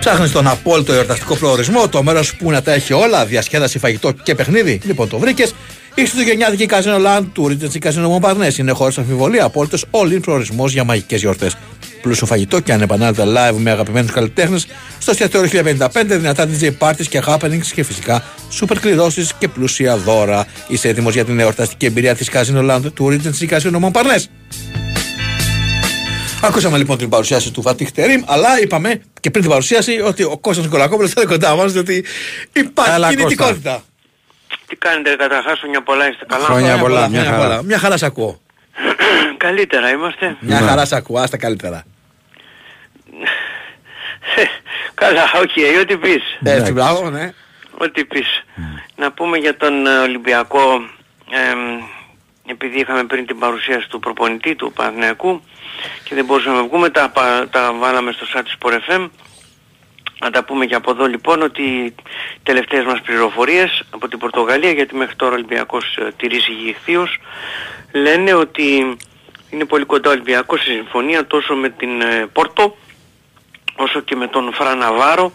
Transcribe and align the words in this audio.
Ψάχνεις 0.00 0.32
τον 0.32 0.46
απόλυτο 0.46 0.92
εορταστικό 0.92 1.36
προορισμό, 1.36 1.88
το 1.88 2.02
μέρος 2.02 2.36
που 2.36 2.50
να 2.50 2.62
τα 2.62 2.72
έχει 2.72 2.92
όλα, 2.92 3.26
διασκέδαση, 3.26 3.78
φαγητό 3.78 4.12
και 4.12 4.34
παιχνίδι. 4.34 4.80
Λοιπόν, 4.84 5.08
το 5.08 5.18
βρήκες. 5.18 5.54
Η 5.94 6.00
Χριστουγεννιάτικη 6.00 6.66
Καζίνο 6.66 6.96
Land 7.06 7.24
του 7.32 7.48
Ρίτζετς 7.48 7.78
Καζίνο 7.78 8.08
Μομπαρνές 8.08 8.58
είναι 8.58 8.72
χωρί 8.72 8.94
αμφιβολία 8.98 9.44
απόλυτος 9.44 9.84
all-in 9.90 10.20
προορισμός 10.22 10.72
για 10.72 10.84
μαγικές 10.84 11.20
γιορτές. 11.20 11.56
Πλούσιο 12.02 12.26
φαγητό 12.26 12.60
και 12.60 12.72
ανεπανάληπτα 12.72 13.24
live 13.24 13.56
με 13.56 13.70
αγαπημένους 13.70 14.12
καλλιτέχνες 14.12 14.66
στο 14.98 15.10
εστιατόριο 15.10 15.48
1055, 15.48 16.18
δυνατά 16.18 16.48
DJ 16.48 16.70
parties 16.78 17.06
και 17.08 17.22
happenings 17.26 17.66
και 17.74 17.82
φυσικά 17.82 18.22
super 18.60 18.76
κληρώσεις 18.80 19.32
και 19.38 19.48
πλούσια 19.48 19.96
δώρα. 19.96 20.46
Είσαι 20.68 20.88
έτοιμος 20.88 21.14
για 21.14 21.24
την 21.24 21.40
εορταστική 21.40 21.86
εμπειρία 21.86 22.14
της 22.14 22.28
Καζίνο 22.28 22.74
Land 22.74 22.92
του 22.94 23.08
Ρίτζετς 23.08 23.44
Καζίνο 23.46 23.78
Μομπαρνές. 23.78 24.28
Ακούσαμε 26.42 26.78
λοιπόν 26.78 26.98
την 26.98 27.08
παρουσίαση 27.08 27.52
του 27.52 27.62
Φατίχ 27.62 27.90
Τερίμ, 27.92 28.22
αλλά 28.26 28.60
είπαμε 28.60 29.02
και 29.20 29.30
πριν 29.30 29.42
την 29.42 29.50
παρουσίαση 29.50 30.00
ότι 30.00 30.22
ο 30.22 30.38
Κώστας 30.40 30.64
Νικολακόπουλος 30.64 31.10
θα 31.12 31.20
είναι 31.20 31.30
κοντά 31.30 31.54
μας, 31.56 31.72
διότι 31.72 32.04
υπάρχει 32.52 32.92
Έλα, 32.94 33.08
κινητικότητα. 33.08 33.82
Τι 34.66 34.76
κάνετε 34.76 35.16
καταρχάς, 35.16 35.58
χρόνια 35.58 35.82
πολλά, 35.82 36.08
είστε 36.10 36.24
καλά; 36.28 36.44
Χρόνια 36.44 36.78
πολλά, 36.78 37.08
μια 37.08 37.20
μια 37.20 37.30
χαρά. 37.30 37.42
χαρά. 37.42 37.62
Μια 37.62 37.78
χαρά 37.78 37.96
σ' 37.96 38.02
ακούω. 38.02 38.40
Καλύτερα 39.36 39.90
είμαστε. 39.90 40.36
Μια 40.40 40.60
Ναι. 40.60 40.66
χαρά 40.66 40.84
σ' 40.84 40.92
ακούω, 40.92 41.18
άστα 41.20 41.36
καλύτερα. 41.36 41.84
καλά, 45.02 45.22
οκ, 45.34 45.80
ό,τι 45.80 45.96
πεις. 45.96 46.22
Έτσι, 46.42 46.72
μπράβο, 46.72 47.10
ναι. 47.10 47.32
Ό,τι 47.78 48.04
πεις. 48.04 48.26
Να 48.96 49.12
πούμε 49.12 49.36
για 49.38 49.56
τον 49.56 49.86
ε, 49.86 49.98
Ολυμπιακό, 49.98 50.60
εμ, 51.30 51.58
επειδή 52.46 52.78
είχαμε 52.80 53.04
πριν 53.04 53.26
την 53.26 53.38
παρουσίαση 53.38 53.88
του 53.88 53.98
προπονητή 53.98 54.54
του 54.54 54.72
Παναθηναϊκού 54.72 55.42
και 56.04 56.14
δεν 56.14 56.24
μπορούσαμε 56.24 56.56
να 56.56 56.62
βγούμε, 56.62 56.90
τα, 56.90 57.08
πα- 57.08 57.48
τα 57.50 57.72
βάλαμε 57.72 58.12
στο 58.12 58.26
site 58.34 58.42
του 58.44 58.58
Sport 58.58 58.92
FM. 58.92 59.08
Να 60.20 60.30
τα 60.30 60.44
πούμε 60.44 60.66
και 60.66 60.74
από 60.74 60.90
εδώ 60.90 61.06
λοιπόν 61.06 61.42
ότι 61.42 61.62
οι 61.62 61.94
τελευταίες 62.42 62.84
μας 62.84 63.00
πληροφορίες 63.00 63.82
από 63.90 64.08
την 64.08 64.18
Πορτογαλία, 64.18 64.70
γιατί 64.70 64.94
μέχρι 64.94 65.16
τώρα 65.16 65.32
ο 65.32 65.34
Ολυμπιακός 65.34 65.96
ε, 65.96 66.12
τηρήσει 66.16 66.52
ηχθείως, 66.66 67.18
λένε 67.92 68.34
ότι 68.34 68.96
είναι 69.50 69.64
πολύ 69.64 69.84
κοντά 69.84 70.08
ο 70.08 70.12
Ολυμπιακός 70.12 70.60
σε 70.60 70.70
συμφωνία 70.72 71.26
τόσο 71.26 71.54
με 71.54 71.68
την 71.68 72.00
ε, 72.00 72.26
Πόρτο 72.32 72.76
όσο 73.76 74.00
και 74.00 74.16
με 74.16 74.26
τον 74.26 74.52
Φρα 74.52 74.74
Ναβάρο 74.74 75.32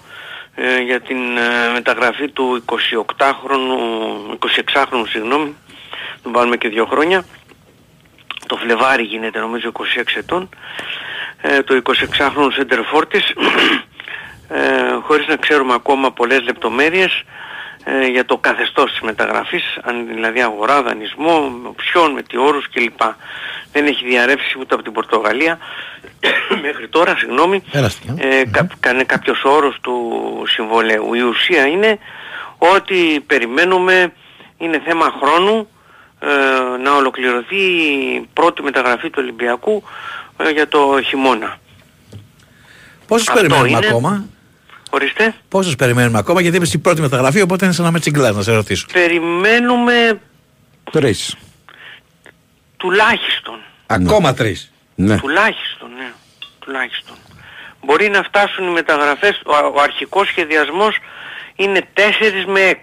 ε, 0.55 0.79
για 0.79 1.01
την 1.01 1.37
ε, 1.37 1.71
μεταγραφή 1.73 2.29
του 2.29 2.63
28χρονου, 2.65 4.37
26χρονου 4.39 5.03
συγγνώμη, 5.07 5.55
τον 6.23 6.31
βάλουμε 6.31 6.57
και 6.57 6.67
δύο 6.69 6.85
χρόνια. 6.85 7.25
Το 8.47 8.55
Φλεβάρι 8.55 9.03
γίνεται 9.03 9.39
νομίζω 9.39 9.71
26 9.73 9.83
ετών. 10.15 10.49
Ε, 11.41 11.61
το 11.63 11.81
26χρονο 11.85 12.51
Σεντερφόρτης 12.53 13.33
ε, 14.49 14.59
χωρίς 15.01 15.27
να 15.27 15.35
ξέρουμε 15.35 15.73
ακόμα 15.73 16.11
πολλές 16.11 16.41
λεπτομέρειες 16.41 17.23
ε, 17.83 18.07
για 18.07 18.25
το 18.25 18.37
καθεστώς 18.37 18.91
της 18.91 19.01
μεταγραφής, 19.01 19.63
αν 19.81 20.07
δηλαδή 20.07 20.41
αγορά, 20.41 20.81
δανεισμό, 20.83 21.49
με 21.49 21.67
οψιόν, 21.67 22.11
με 22.11 22.21
τι 22.21 22.37
όρους 22.37 22.69
κλπ. 22.69 23.01
Δεν 23.71 23.85
έχει 23.85 24.05
διαρρεύσει 24.05 24.57
ούτε 24.59 24.73
από 24.73 24.83
την 24.83 24.91
Πορτογαλία 24.91 25.57
μέχρι 26.65 26.87
τώρα, 26.87 27.15
συγγνώμη, 27.17 27.63
Περάστηκε, 27.71 28.13
ε, 28.17 28.43
κα, 28.51 28.67
κάνε 28.79 29.03
κάποιος 29.03 29.43
όρος 29.43 29.77
του 29.81 30.23
συμβολέου. 30.47 31.13
Η 31.13 31.21
ουσία 31.21 31.67
είναι 31.67 31.99
ότι 32.57 33.23
περιμένουμε, 33.27 34.13
είναι 34.57 34.81
θέμα 34.85 35.13
χρόνου 35.21 35.67
ε, 36.25 36.77
να 36.83 36.95
ολοκληρωθεί 36.95 37.55
η 37.55 38.29
πρώτη 38.33 38.61
μεταγραφή 38.61 39.09
του 39.09 39.17
Ολυμπιακού 39.21 39.83
ε, 40.37 40.49
για 40.49 40.67
το 40.67 40.99
χειμώνα. 41.05 41.57
Πόσους 43.07 43.27
Αυτό 43.27 43.41
περιμένουμε 43.41 43.69
είναι. 43.77 43.87
ακόμα; 43.87 44.25
Ορίστε. 44.89 45.33
Πόσους 45.49 45.75
περιμένουμε 45.75 46.17
ακόμα, 46.17 46.41
γιατί 46.41 46.57
είπες 46.57 46.73
η 46.73 46.77
πρώτη 46.77 47.01
μεταγραφή, 47.01 47.41
οπότε 47.41 47.65
είναι 47.65 47.73
σαν 47.73 47.85
να 47.85 47.91
με 47.91 47.99
τσιγκλάς 47.99 48.35
να 48.35 48.41
σε 48.41 48.53
ρωτήσω. 48.53 48.85
Περιμένουμε 48.93 50.19
Τρεις. 50.91 51.35
τουλάχιστον. 52.77 53.59
Ακόμα 53.85 54.33
τρεις. 54.33 54.71
Ναι. 54.95 55.17
Τουλάχιστον, 55.17 55.89
ναι. 55.97 56.11
Τουλάχιστον. 56.59 57.15
Μπορεί 57.85 58.09
να 58.09 58.23
φτάσουν 58.23 58.67
οι 58.67 58.71
μεταγραφές, 58.71 59.41
ο, 59.45 59.51
ο 59.75 59.81
αρχικός 59.81 60.27
σχεδιασμός 60.27 60.97
είναι 61.55 61.81
4 61.93 61.99
με 62.47 62.59
6. 62.59 62.75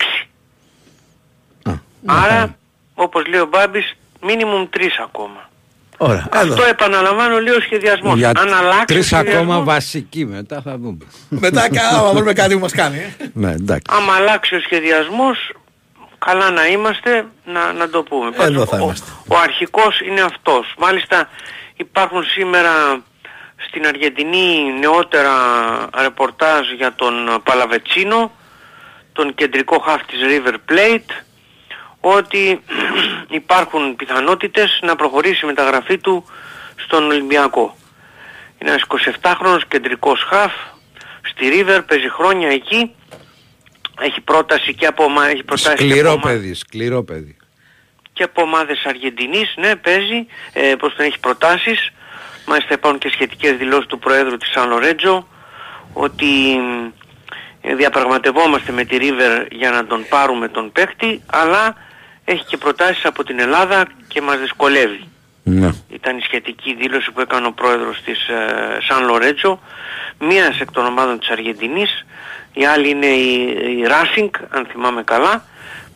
Α, 1.71 1.73
Άρα, 2.07 2.57
όπως 2.95 3.27
λέει 3.27 3.41
ο 3.41 3.47
Μπάμπης, 3.47 3.97
μίνιμουμ 4.23 4.67
3 4.77 4.81
ακόμα. 5.03 5.51
Ωραία, 5.97 6.29
εδώ. 6.35 6.53
Αυτό 6.53 6.65
επαναλαμβάνω 6.69 7.41
λέει 7.41 7.55
ο 7.55 7.61
σχεδιασμός. 7.61 8.17
Για 8.19 8.29
Αν 8.37 8.55
αλλάξει 8.55 8.81
ο 8.83 8.85
τρεις 8.85 9.13
ακόμα 9.13 9.31
σχεδιασμός, 9.31 9.65
βασικοί 9.65 10.25
μετά 10.27 10.61
θα 10.63 10.77
δούμε. 10.79 11.07
Μετά 11.29 11.69
κα- 11.69 11.89
άμα 11.89 12.13
βρούμε 12.13 12.33
κάτι 12.33 12.55
που 12.55 12.61
μας 12.61 12.73
κάνει. 12.73 12.99
ε. 12.99 13.15
Ναι, 13.35 13.51
εντάξει. 13.51 13.83
άμα 13.97 14.15
αλλάξει 14.15 14.55
ο 14.55 14.61
σχεδιασμός, 14.61 15.53
καλά 16.19 16.51
να 16.51 16.67
είμαστε, 16.67 17.25
να, 17.45 17.73
να 17.73 17.89
το 17.89 18.03
πούμε. 18.03 18.27
Εδώ 18.27 18.37
Πάντως, 18.43 18.69
θα 18.69 18.77
ο, 18.77 18.83
είμαστε. 18.83 19.11
ο 19.29 19.37
αρχικός 19.39 20.01
είναι 20.01 20.21
αυτός. 20.21 20.75
Μάλιστα 20.79 21.29
υπάρχουν 21.77 22.25
σήμερα 22.25 22.71
στην 23.69 23.87
Αργεντινή 23.87 24.73
νεότερα 24.81 25.33
ρεπορτάζ 26.01 26.71
για 26.77 26.93
τον 26.97 27.15
Παλαβετσίνο, 27.45 28.31
τον 29.13 29.35
κεντρικό 29.35 29.79
χαφ 29.79 30.01
της 30.07 30.19
River 30.23 30.55
Plate, 30.73 31.23
ότι 32.05 32.63
υπάρχουν 33.41 33.97
πιθανότητες 33.97 34.79
να 34.83 34.97
προχωρήσει 34.97 35.41
η 35.45 35.47
μεταγραφή 35.47 35.99
του 35.99 36.25
στον 36.77 37.05
Ολυμπιακό. 37.05 37.77
Είναι 38.59 38.71
ένας 38.71 38.85
27χρονος 39.23 39.61
κεντρικός 39.69 40.23
χαφ, 40.29 40.53
στη 41.23 41.49
River, 41.53 41.81
παίζει 41.87 42.09
χρόνια 42.09 42.49
εκεί, 42.49 42.95
έχει 44.01 44.21
πρόταση 44.21 44.75
και 44.75 44.87
από, 44.87 45.05
ομα- 45.05 45.29
έχει 45.29 45.43
προτάσει 45.43 45.77
και 45.77 45.83
από, 45.83 45.91
Σκληρό 45.93 46.13
ομα- 46.13 46.23
παιδί, 46.23 46.55
σκληρό 46.55 47.03
παιδί. 47.03 47.37
και 48.13 48.23
από 48.23 48.43
ομάδες 48.43 48.83
Αργεντινής, 48.87 49.55
ναι, 49.57 49.77
παίζει, 49.77 50.27
ε, 50.53 50.75
πως 50.79 50.95
τον 50.95 51.05
έχει 51.07 51.19
προτάσεις. 51.21 51.91
Μάλιστα 52.47 52.75
υπάρχουν 52.75 52.99
και 53.01 53.09
σχετικές 53.09 53.57
δηλώσεις 53.57 53.87
του 53.87 53.99
Προέδρου 53.99 54.37
της 54.37 54.51
Σαν 54.51 54.69
Λορέτζο, 54.69 55.27
ότι 55.93 56.57
ε, 57.61 57.75
διαπραγματευόμαστε 57.75 58.73
με 58.73 58.85
τη 58.85 58.97
River 59.01 59.47
για 59.51 59.71
να 59.71 59.87
τον 59.87 60.07
πάρουμε 60.09 60.49
τον 60.49 60.73
παίχτη, 60.73 61.23
αλλά 61.27 61.75
έχει 62.25 62.45
και 62.45 62.57
προτάσεις 62.57 63.05
από 63.05 63.25
την 63.25 63.39
Ελλάδα 63.39 63.87
και 64.09 64.21
μας 64.21 64.39
δυσκολεύει. 64.39 65.05
Ναι. 65.43 65.71
Ήταν 65.89 66.19
η 66.19 66.21
σχετική 66.21 66.75
δήλωση 66.75 67.11
που 67.11 67.21
έκανε 67.21 67.47
ο 67.47 67.53
πρόεδρος 67.53 68.03
της 68.05 68.29
ε, 68.29 68.79
Σαν 68.89 69.05
Λορέτζο, 69.05 69.61
μία 70.19 70.55
εκ 70.61 70.71
των 70.71 70.87
ομάδων 70.87 71.19
της 71.19 71.29
Αργεντινής, 71.29 72.05
η 72.53 72.65
άλλη 72.65 72.89
είναι 72.89 73.07
η, 73.07 73.43
η 73.79 73.87
Racing, 73.87 74.31
αν 74.49 74.67
θυμάμαι 74.71 75.03
καλά, 75.03 75.45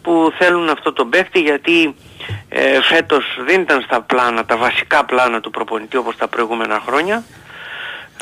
που 0.02 0.32
θέλουν 0.38 0.68
αυτό 0.68 0.92
το 0.92 1.04
παίκτη 1.04 1.40
γιατί 1.40 1.94
ε, 2.48 2.82
φέτος 2.82 3.24
δεν 3.46 3.60
ήταν 3.60 3.82
στα 3.82 4.00
πλάνα, 4.00 4.44
τα 4.44 4.56
βασικά 4.56 5.04
πλάνα 5.04 5.40
του 5.40 5.50
προπονητή 5.50 5.96
όπως 5.96 6.16
τα 6.16 6.28
προηγούμενα 6.28 6.82
χρόνια. 6.86 7.24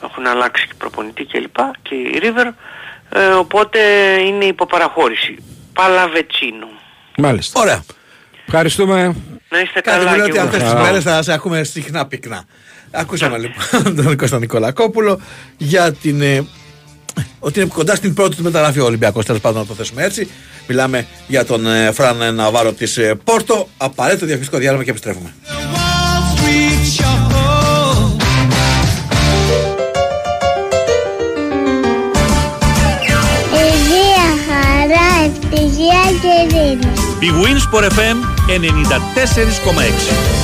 Έχουν 0.02 0.26
αλλάξει 0.26 0.66
και 0.66 0.74
προπονητή 0.78 1.24
κλπ. 1.24 1.56
και 1.82 1.94
η 1.94 2.20
River, 2.22 2.50
ε, 3.10 3.26
οπότε 3.26 3.78
είναι 4.20 4.44
υποπαραχώρηση. 4.44 5.44
Παλαβετσίνο. 5.72 6.68
Μάλιστα. 7.18 7.60
Ωραία. 7.60 7.84
Ευχαριστούμε. 8.46 9.02
Να 9.48 9.60
είστε 9.60 9.80
Κάτι 9.80 9.98
καλά 9.98 10.10
μου 10.10 10.16
λέει 10.16 10.24
και 10.26 10.30
ότι 10.30 10.38
εγώ. 10.38 10.46
αυτές 10.46 10.62
τις 10.62 10.70
Χαρά. 10.70 10.82
μέρες 10.82 11.02
θα 11.02 11.22
σε 11.22 11.32
ακούμε 11.32 11.62
συχνά 11.64 12.06
πυκνά. 12.06 12.44
Ακούσαμε 12.90 13.38
λοιπόν 13.38 13.94
τον 14.04 14.16
Κώστα 14.16 14.38
Νικολακόπουλο 14.38 15.20
για 15.56 15.92
την. 15.92 16.20
ε, 16.22 16.46
ότι 17.38 17.60
είναι 17.60 17.68
κοντά 17.74 17.94
στην 17.94 18.14
πρώτη 18.14 18.36
του 18.36 18.42
μεταγραφή 18.42 18.80
ο 18.80 18.84
Ολυμπιακός, 18.84 19.24
τέλος 19.24 19.40
πάντων 19.40 19.60
να 19.60 19.66
το 19.66 19.74
θέσουμε 19.74 20.04
έτσι. 20.04 20.28
Μιλάμε 20.66 21.06
για 21.26 21.44
τον 21.44 21.66
ε, 21.66 21.92
Φραν 21.92 22.34
Ναβάρο 22.34 22.72
της 22.72 22.96
ε, 22.96 23.14
Πόρτο. 23.24 23.68
Απαραίτητο 23.76 24.24
διαφημιστικό 24.24 24.60
διάλειμμα 24.60 24.84
και 24.84 24.90
επιστρέφουμε. 24.90 25.32
Υγεία, 33.52 34.26
χαρά, 34.46 35.24
ευτυχία 35.24 36.02
και 36.22 36.56
ειρήνη. 36.56 37.03
Η 37.24 37.30
Winsport 37.42 37.84
FM 37.84 38.16
94,6. 38.48 40.43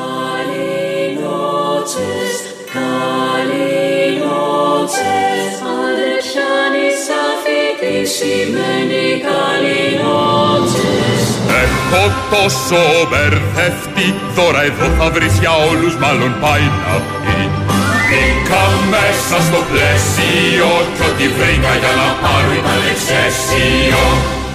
Σημαίνει 8.17 9.03
καληνότσες 9.27 11.21
Έχω 11.63 12.03
τόσο 12.33 12.81
μπερδευτεί 13.09 14.07
Τώρα 14.37 14.61
εδώ 14.69 14.87
θα 14.97 15.07
βρεις 15.15 15.35
για 15.43 15.53
όλους 15.69 15.93
μάλλον 16.03 16.31
πάει 16.43 16.67
να 16.81 16.93
πει. 17.21 17.39
Μπήκα 18.07 18.63
μέσα 18.93 19.37
στο 19.47 19.59
πλαίσιο 19.71 20.69
Κι 20.95 21.03
ό,τι 21.09 21.25
βρήκα 21.37 21.73
για 21.81 21.93
να 22.01 22.07
πάρω 22.21 22.51
ήταν 22.59 22.81
εξαίσιο 22.93 24.01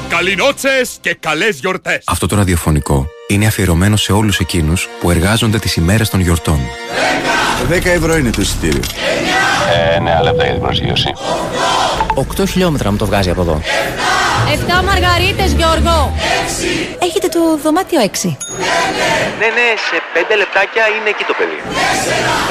Καληνότσες 0.08 0.99
και 1.00 1.17
καλές 1.20 1.58
γιορτές 1.58 2.03
Αυτό 2.05 2.26
το 2.26 2.37
ραδιοφωνικό 2.37 3.06
είναι 3.26 3.47
αφιερωμένο 3.47 3.97
σε 3.97 4.12
όλους 4.12 4.38
εκείνους 4.38 4.88
που 5.00 5.11
εργάζονται 5.11 5.58
τις 5.58 5.76
ημέρες 5.76 6.11
των 6.11 6.20
γιορτών. 6.20 6.61
10 7.70 7.85
ευρώ 7.85 8.17
είναι 8.17 8.31
το 8.31 8.41
εισιτήριο. 8.41 8.81
Ε, 9.94 10.00
ναι, 10.00 10.20
λεπτά 10.23 10.44
για 10.44 10.53
την 10.53 10.62
προσγείωση. 10.62 11.12
8 12.14 12.44
χιλιόμετρα 12.49 12.91
μου 12.91 12.97
το 12.97 13.06
βγάζει 13.06 13.31
από 13.31 13.41
εδώ. 13.41 13.61
7 14.81 14.85
μαργαρίτες, 14.85 15.53
Γιώργο. 15.53 16.12
6. 16.99 17.05
Έχετε 17.06 17.29
το 17.29 17.41
δωμάτιο 17.62 18.00
6. 18.00 18.37
Ναι, 19.38 19.47
ναι, 19.56 19.69
σε 19.88 19.97
5 20.14 20.37
λεπτάκια 20.37 20.85
είναι 21.00 21.08
εκεί 21.08 21.25
το 21.25 21.35
παιδί. 21.38 21.58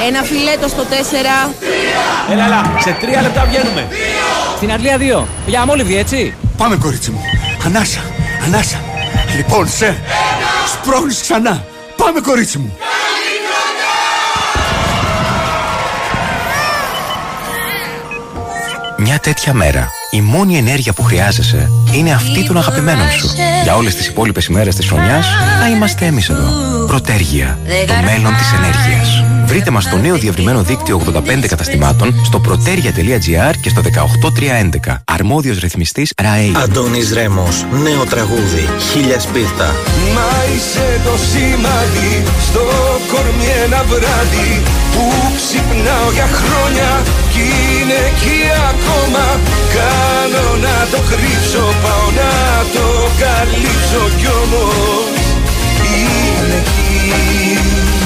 Ένα 0.08 0.22
φιλέτο 0.22 0.68
στο 0.68 0.82
4. 0.82 1.50
Έλα, 2.32 2.44
έλα, 2.44 2.78
σε 2.80 2.96
3 3.00 3.22
λεπτά 3.22 3.44
βγαίνουμε. 3.48 3.88
Στην 4.56 4.72
Αγγλία 4.72 5.22
2. 5.22 5.26
Για 5.46 5.60
αμόλυβδη, 5.60 5.96
έτσι. 5.96 6.34
Πάμε, 6.56 6.76
κορίτσι 6.76 7.10
μου. 7.10 7.20
Ανάσα, 7.66 8.00
ανάσα. 8.44 8.80
Λοιπόν, 9.36 9.68
σε. 9.68 9.96
Σπρώχνεις 10.72 11.20
ξανά. 11.20 11.64
Πάμε, 11.96 12.20
κορίτσι 12.20 12.58
μου. 12.58 12.76
Μια 18.98 19.18
τέτοια 19.18 19.52
μέρα, 19.52 19.88
η 20.10 20.20
μόνη 20.20 20.56
ενέργεια 20.56 20.92
που 20.92 21.02
χρειάζεσαι 21.02 21.70
είναι 21.92 22.12
αυτή 22.12 22.44
των 22.46 22.56
αγαπημένων 22.56 23.10
σου. 23.10 23.30
Για 23.62 23.76
όλες 23.76 23.94
τις 23.94 24.06
υπόλοιπες 24.06 24.46
ημέρες 24.46 24.74
της 24.74 24.86
χρονιάς, 24.86 25.26
θα 25.60 25.68
είμαστε 25.68 26.06
εμείς 26.06 26.28
εδώ. 26.28 26.50
Πρωτέργεια, 26.86 27.58
το 27.86 27.94
μέλλον 28.04 28.36
της 28.36 28.52
ενέργειας. 28.52 29.25
Βρείτε 29.46 29.70
μας 29.70 29.84
στο 29.84 29.96
νέο 29.96 30.16
διευρυμένο 30.16 30.62
δίκτυο 30.62 31.02
85 31.14 31.46
καταστημάτων 31.46 32.14
στο 32.24 32.40
protergia.gr 32.48 33.54
και 33.60 33.68
στο 33.68 33.82
18311. 34.88 34.96
Αρμόδιος 35.04 35.58
ρυθμιστής 35.58 36.12
ΡΑΕΗ. 36.22 36.52
Αντώνης 36.62 37.12
Ρέμος, 37.12 37.64
νέο 37.82 38.04
τραγούδι, 38.04 38.68
χίλια 38.90 39.20
σπίρτα. 39.20 39.74
Μα 40.14 40.30
είσαι 40.54 41.00
το 41.04 41.14
σημάδι 41.30 42.22
στο 42.48 42.64
κορμί 43.10 43.50
ένα 43.64 43.84
βράδυ 43.90 44.62
που 44.92 45.04
ξυπνάω 45.36 46.08
για 46.12 46.28
χρόνια 46.40 46.90
κι 47.32 47.44
είναι 47.80 47.98
εκεί 48.10 48.40
ακόμα 48.70 49.24
Κάνω 49.76 50.46
να 50.64 50.76
το 50.92 51.00
κρύψω, 51.10 51.64
πάω 51.82 52.06
να 52.20 52.32
το 52.74 52.86
καλύψω 53.22 54.02
κι 54.18 54.28
όμως 54.42 55.16
είναι 55.92 56.58
εκεί 56.62 56.86
Είσαι 57.56 57.94
το 57.94 58.05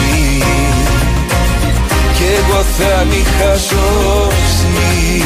Κι 2.21 2.27
εγώ 2.27 2.61
θα 2.77 3.05
μη 3.09 3.21
χασώσει 3.37 5.23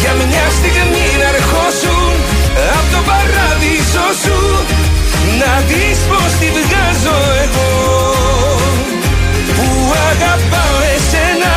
Για 0.00 0.12
μια 0.12 0.46
στιγμή 0.58 1.08
να 1.20 1.28
ερχόσουν 1.36 2.12
Απ' 2.78 2.88
το 2.94 3.00
παράδεισο 3.08 4.06
σου 4.22 4.38
Να 5.40 5.52
δεις 5.68 5.98
πως 6.08 6.30
τη 6.40 6.48
βγάζω 6.56 7.18
εγώ 7.44 7.70
Που 9.56 9.66
αγαπάω 10.10 10.78
εσένα 10.94 11.52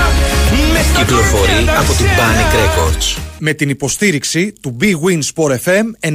Κυκλοφορεί 0.97 1.59
από 1.79 1.93
την 1.93 2.05
Panic 2.05 2.51
Records. 2.55 3.07
Με 3.39 3.53
την 3.53 3.69
υποστήριξη 3.69 4.53
του 4.61 4.77
Big 4.81 4.85
Win 4.85 5.19
Sport 5.33 5.51
FM 5.51 5.85
94,6. 6.01 6.07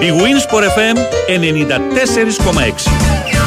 Big 0.00 0.14
Win 0.22 0.36
Sport 0.46 0.64
FM 0.76 0.96
94,6. 1.26 3.37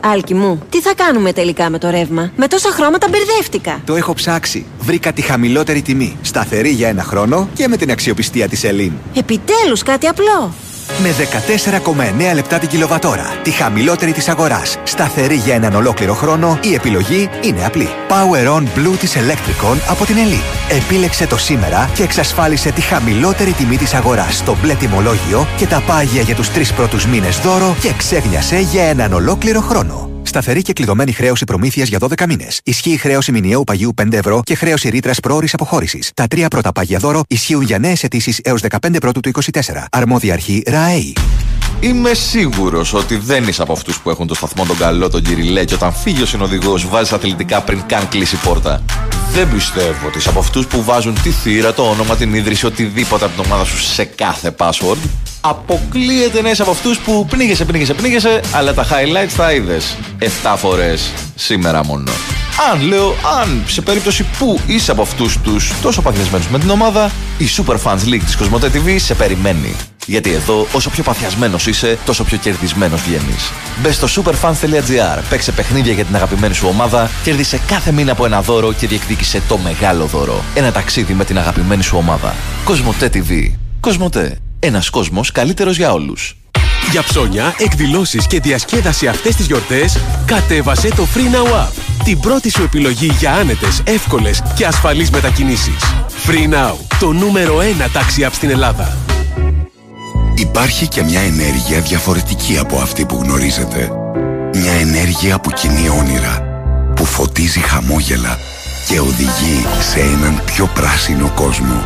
Άλκη 0.00 0.34
μου, 0.34 0.62
τι 0.70 0.80
θα 0.80 0.94
κάνουμε 0.94 1.32
τελικά 1.32 1.70
με 1.70 1.78
το 1.78 1.90
ρεύμα; 1.90 2.32
Με 2.36 2.48
τόσα 2.48 2.70
χρώματα 2.70 3.08
μπερδεύτηκα. 3.08 3.80
Το 3.84 3.96
έχω 3.96 4.14
ψάξει. 4.14 4.66
Βρήκα 4.80 5.12
τη 5.12 5.22
χαμηλότερη 5.22 5.82
τιμή. 5.82 6.16
Σταθερή 6.22 6.70
για 6.70 6.88
ένα 6.88 7.02
χρόνο 7.02 7.48
και 7.54 7.68
με 7.68 7.76
την 7.76 7.90
αξιοπιστία 7.90 8.48
της 8.48 8.64
Ελλήν. 8.64 8.92
Επιτέλους 9.14 9.82
κάτι 9.82 10.06
απλό. 10.06 10.54
Με 11.02 11.14
14,9 12.30 12.34
λεπτά 12.34 12.58
την 12.58 12.68
κιλοβατόρα. 12.68 13.40
Τη 13.42 13.50
χαμηλότερη 13.50 14.12
της 14.12 14.28
αγοράς. 14.28 14.78
Σταθερή 14.82 15.34
για 15.34 15.54
έναν 15.54 15.74
ολόκληρο 15.74 16.14
χρόνο, 16.14 16.58
η 16.62 16.74
επιλογή 16.74 17.28
είναι 17.42 17.64
απλή. 17.64 17.88
Power 18.08 18.56
On 18.56 18.62
Blue 18.62 18.96
της 18.98 19.16
Electricon 19.16 19.76
από 19.88 20.04
την 20.04 20.16
Elite. 20.16 20.74
Επίλεξε 20.76 21.26
το 21.26 21.36
σήμερα 21.36 21.90
και 21.94 22.02
εξασφάλισε 22.02 22.70
τη 22.70 22.80
χαμηλότερη 22.80 23.52
τιμή 23.52 23.76
της 23.76 23.94
αγοράς 23.94 24.36
στο 24.36 24.56
μπλε 24.62 24.74
τιμολόγιο 24.74 25.46
και 25.56 25.66
τα 25.66 25.82
πάγια 25.86 26.22
για 26.22 26.34
τους 26.34 26.50
τρεις 26.50 26.72
πρώτους 26.72 27.06
μήνες 27.06 27.38
δώρο 27.38 27.76
και 27.80 27.92
ξέγνιασε 27.96 28.58
για 28.58 28.82
έναν 28.82 29.12
ολόκληρο 29.12 29.60
χρόνο. 29.60 30.09
Σταθερή 30.30 30.62
και 30.62 30.72
κλειδωμένη 30.72 31.12
χρέωση 31.12 31.44
προμήθειας 31.44 31.88
για 31.88 31.98
12 31.98 32.26
μήνες. 32.26 32.60
Ισχύει 32.64 32.96
χρέωση 32.96 33.32
μηνιαίου 33.32 33.64
παγίου 33.64 33.94
5 34.02 34.12
ευρώ 34.12 34.42
και 34.44 34.54
χρέωση 34.54 34.88
ρήτρας 34.88 35.20
προώρη 35.20 35.48
αποχώρησης. 35.52 36.10
Τα 36.14 36.26
τρία 36.26 36.48
πρώτα 36.48 36.72
πάγια 36.72 36.98
δώρο 36.98 37.22
ισχύουν 37.28 37.62
για 37.62 37.78
νέες 37.78 38.04
αιτήσεις 38.04 38.40
έως 38.42 38.60
15 38.60 39.00
πρώτου 39.00 39.20
του 39.20 39.28
24. 39.28 39.86
Αρμόδια 39.90 40.32
αρχή 40.32 40.62
ΡΑΕΗ. 40.66 41.12
Είμαι 41.80 42.14
σίγουρος 42.14 42.94
ότι 42.94 43.16
δεν 43.16 43.48
είσαι 43.48 43.62
από 43.62 43.72
αυτούς 43.72 44.00
που 44.00 44.10
έχουν 44.10 44.26
το 44.26 44.34
σταθμό 44.34 44.64
τον 44.64 44.76
καλό 44.76 45.08
τον 45.10 45.22
Κυριλέ 45.22 45.64
και 45.64 45.74
όταν 45.74 45.92
φύγει 45.92 46.22
ο 46.22 46.26
συνοδηγός 46.26 46.88
βάζεις 46.88 47.12
αθλητικά 47.12 47.62
πριν 47.62 47.82
καν 47.86 48.08
κλείσει 48.08 48.36
πόρτα. 48.36 48.82
Δεν 49.32 49.52
πιστεύω 49.52 50.06
ότι 50.06 50.18
είσαι 50.18 50.28
από 50.28 50.38
αυτούς 50.38 50.66
που 50.66 50.84
βάζουν 50.84 51.22
τη 51.22 51.30
θύρα, 51.30 51.72
το 51.72 51.82
όνομα, 51.82 52.16
την 52.16 52.34
ίδρυση, 52.34 52.66
οτιδήποτε 52.66 53.24
από 53.24 53.34
την 53.34 53.44
ομάδα 53.50 53.64
σου 53.64 53.78
σε 53.78 54.04
κάθε 54.04 54.54
password. 54.58 54.96
Αποκλείεται 55.40 56.42
να 56.42 56.50
είσαι 56.50 56.62
από 56.62 56.70
αυτούς 56.70 56.98
που 56.98 57.26
πνίγεσαι, 57.30 57.64
πνίγεσαι, 57.64 57.94
πνίγεσαι, 57.94 58.40
αλλά 58.52 58.74
τα 58.74 58.86
highlights 58.86 59.32
τα 59.36 59.52
είδες 59.52 59.96
7 60.42 60.54
φορές 60.56 61.10
σήμερα 61.34 61.84
μόνο. 61.84 62.12
Αν 62.72 62.82
λέω, 62.82 63.14
αν 63.40 63.62
σε 63.66 63.80
περίπτωση 63.80 64.26
που 64.38 64.60
είσαι 64.66 64.90
από 64.90 65.02
αυτούς 65.02 65.38
τους 65.38 65.72
τόσο 65.82 66.02
παθιασμένους 66.02 66.48
με 66.48 66.58
την 66.58 66.70
ομάδα, 66.70 67.10
η 67.38 67.44
Super 67.56 67.76
Fans 67.84 68.08
League 68.08 68.22
της 68.24 68.36
Κοσμοτέ 68.36 68.70
TV 68.74 68.96
σε 68.98 69.14
περιμένει. 69.14 69.76
Γιατί 70.06 70.32
εδώ, 70.32 70.66
όσο 70.72 70.90
πιο 70.90 71.02
παθιασμένος 71.02 71.66
είσαι, 71.66 71.98
τόσο 72.04 72.24
πιο 72.24 72.36
κερδισμένος 72.36 73.02
βγαίνεις. 73.02 73.52
Μπες 73.82 73.94
στο 73.94 74.22
superfans.gr, 74.22 75.22
παίξε 75.28 75.52
παιχνίδια 75.52 75.92
για 75.92 76.04
την 76.04 76.14
αγαπημένη 76.14 76.54
σου 76.54 76.66
ομάδα, 76.68 77.10
κέρδισε 77.22 77.60
κάθε 77.66 77.92
μήνα 77.92 78.12
από 78.12 78.24
ένα 78.24 78.42
δώρο 78.42 78.72
και 78.72 78.86
διεκδίκησε 78.86 79.42
το 79.48 79.58
μεγάλο 79.58 80.04
δώρο. 80.04 80.44
Ένα 80.54 80.72
ταξίδι 80.72 81.12
με 81.12 81.24
την 81.24 81.38
αγαπημένη 81.38 81.82
σου 81.82 81.96
ομάδα. 81.96 82.34
Κοσμοτέ 82.64 83.10
TV. 83.14 83.52
Κοσμοτέ. 83.80 84.38
Ένας 84.58 84.90
κόσμος 84.90 85.32
καλύτερος 85.32 85.76
για 85.76 85.92
όλους. 85.92 86.34
Για 86.90 87.02
ψώνια, 87.02 87.54
εκδηλώσεις 87.58 88.26
και 88.26 88.40
διασκέδαση 88.40 89.06
αυτές 89.06 89.36
τις 89.36 89.46
γιορτές, 89.46 89.98
κατέβασε 90.24 90.88
το 90.88 91.06
Free 91.14 91.34
Now 91.34 91.52
App. 91.52 91.72
Την 92.04 92.20
πρώτη 92.20 92.50
σου 92.50 92.62
επιλογή 92.62 93.12
για 93.18 93.32
άνετες, 93.32 93.82
εύκολες 93.84 94.42
και 94.54 94.66
ασφαλείς 94.66 95.10
μετακινήσεις. 95.10 95.94
Free 96.26 96.52
Now, 96.54 96.74
το 97.00 97.12
νούμερο 97.12 97.58
1 97.60 97.88
τάξη 97.92 98.26
app 98.28 98.32
στην 98.32 98.50
Ελλάδα. 98.50 98.98
Υπάρχει 100.50 100.88
και 100.88 101.02
μια 101.02 101.20
ενέργεια 101.20 101.80
διαφορετική 101.80 102.58
από 102.58 102.76
αυτή 102.76 103.04
που 103.04 103.20
γνωρίζετε. 103.22 103.90
Μια 104.54 104.72
ενέργεια 104.72 105.40
που 105.40 105.50
κινεί 105.50 105.88
όνειρα, 105.98 106.42
που 106.96 107.04
φωτίζει 107.04 107.60
χαμόγελα 107.60 108.38
και 108.88 109.00
οδηγεί 109.00 109.64
σε 109.80 110.00
έναν 110.00 110.42
πιο 110.44 110.70
πράσινο 110.74 111.32
κόσμο. 111.34 111.84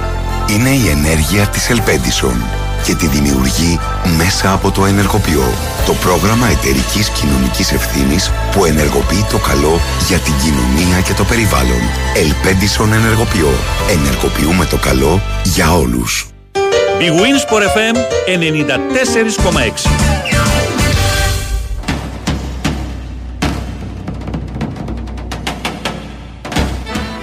Είναι 0.50 0.68
η 0.68 0.88
ενέργεια 0.88 1.46
της 1.46 1.70
Ελπέντισον 1.70 2.36
και 2.84 2.94
τη 2.94 3.06
δημιουργεί 3.06 3.78
μέσα 4.16 4.52
από 4.52 4.70
το 4.70 4.84
Ενεργοποιώ, 4.84 5.48
το 5.86 5.92
πρόγραμμα 5.92 6.46
εταιρικής 6.46 7.08
κοινωνικής 7.08 7.72
ευθύνης 7.72 8.30
που 8.52 8.64
ενεργοποιεί 8.64 9.24
το 9.30 9.38
καλό 9.38 9.80
για 10.08 10.18
την 10.18 10.34
κοινωνία 10.42 11.00
και 11.00 11.12
το 11.12 11.24
περιβάλλον. 11.24 11.82
Ελπέντισον 12.16 12.92
Ενεργοποιώ. 12.92 13.50
Ενεργοποιούμε 13.90 14.64
το 14.64 14.76
καλό 14.76 15.22
για 15.44 15.72
όλους. 15.74 16.33
Big 17.04 17.12
Wins 17.22 17.42
for 17.50 17.60
FM 17.74 17.96
94,6. 18.26 19.86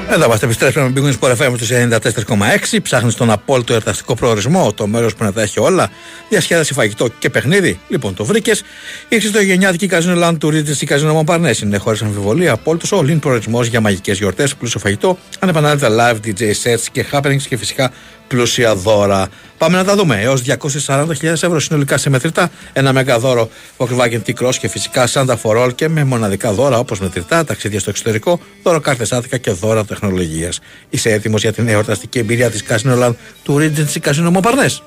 Εδώ 0.09 0.25
είμαστε, 0.25 0.45
επιστρέφουμε 0.45 0.89
με 0.89 0.93
Big 0.95 1.03
Wings 1.03 1.31
FM 1.37 1.53
στους 1.55 1.69
94,6. 1.69 2.81
Ψάχνεις 2.81 3.15
τον 3.15 3.31
απόλυτο 3.31 3.73
εορταστικό 3.73 4.15
προορισμό, 4.15 4.73
το 4.73 4.87
μέρος 4.87 5.15
που 5.15 5.23
να 5.23 5.33
τα 5.33 5.41
έχει 5.41 5.59
όλα. 5.59 5.89
Διασκέδαση, 6.29 6.73
φαγητό 6.73 7.07
και 7.19 7.29
παιχνίδι. 7.29 7.79
Λοιπόν, 7.87 8.15
το 8.15 8.25
βρήκες. 8.25 8.63
Ήρθε 9.07 9.27
στο 9.27 9.41
γενιάτικη 9.41 9.87
Καζίνο 9.87 10.27
Land 10.27 10.35
του 10.39 10.47
Regency 10.47 10.85
Καζίνο 10.85 11.13
Μομπαρνές. 11.13 11.59
Είναι 11.59 11.77
χωρίς 11.77 12.01
αμφιβολία 12.01 12.51
απόλυτος 12.51 12.93
all-in 12.93 13.19
προορισμός 13.19 13.67
για 13.67 13.81
μαγικές 13.81 14.17
γιορτές, 14.17 14.55
πλούσιο 14.55 14.79
φαγητό, 14.79 15.17
ανεπανάληπτα 15.39 15.89
live 15.89 16.27
DJ 16.27 16.41
sets 16.41 16.85
και 16.91 17.05
happenings 17.11 17.41
και 17.47 17.57
φυσικά 17.57 17.91
πλούσια 18.31 18.75
δώρα. 18.75 19.27
Πάμε 19.57 19.77
να 19.77 19.83
τα 19.83 19.95
δούμε. 19.95 20.21
Έως 20.21 20.41
240.000 20.87 21.07
ευρώ 21.23 21.59
συνολικά 21.59 21.97
σε 21.97 22.09
μετρητά. 22.09 22.49
Ένα 22.73 22.93
μεγαδόρο 22.93 23.49
Volkswagen 23.77 24.21
T-Cross 24.25 24.55
και 24.59 24.67
φυσικά 24.67 25.07
Santa 25.13 25.35
for 25.43 25.65
All 25.65 25.75
και 25.75 25.89
με 25.89 26.03
μοναδικά 26.03 26.51
δώρα 26.51 26.79
όπως 26.79 26.99
μετρητά, 26.99 27.43
ταξίδια 27.43 27.79
στο 27.79 27.89
εξωτερικό, 27.89 28.39
δώρο 28.63 28.79
κάρτε 28.79 29.15
άτικα 29.15 29.37
και 29.37 29.51
δώρα 29.51 29.85
τεχνολογίας. 29.85 30.59
Είσαι 30.89 31.11
έτοιμος 31.11 31.41
για 31.41 31.53
την 31.53 31.67
εορταστική 31.67 32.19
εμπειρία 32.19 32.49
της 32.49 32.63
Casino 32.69 33.03
Land 33.03 33.13
του 33.43 33.57
Regency 33.59 34.09
Casino 34.09 34.31
Montparnasse; 34.33 34.81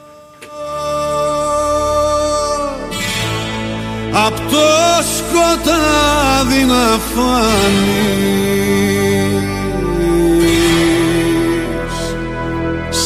Απ' 4.27 4.37
το 4.37 4.67
σκοτάδι 5.17 6.65
να 6.65 6.99
φανείς 6.99 8.44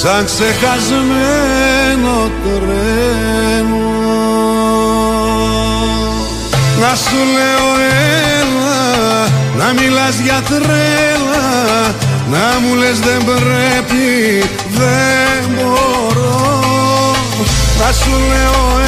Σαν 0.09 0.25
ξεχασμένο 0.25 0.71
τρένο 2.43 3.88
Να 6.81 6.95
σου 6.95 7.21
λέω 7.37 7.69
έλα 8.41 8.81
Να 9.59 9.73
μιλάς 9.81 10.17
για 10.25 10.43
τρέλα. 10.49 11.49
Να 12.31 12.59
μου 12.61 12.75
λες 12.75 12.99
δεν 12.99 13.25
πρέπει 13.25 14.07
Δεν 14.79 15.41
μπορώ 15.55 17.15
Να 17.81 17.93
σου 17.93 18.11
λέω 18.11 18.81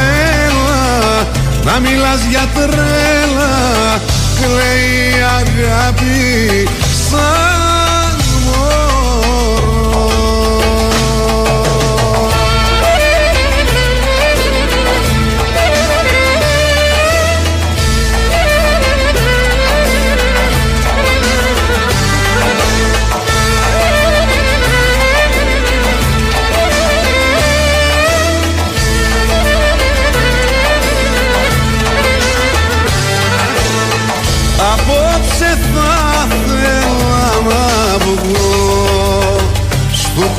έλα 0.44 0.84
Να 1.64 1.78
μιλάς 1.80 2.20
για 2.30 2.48
τρέλα. 2.54 3.54
Κλαίει 4.40 5.10
η 5.10 5.22
αγάπη 5.38 6.68
σαν 7.10 7.59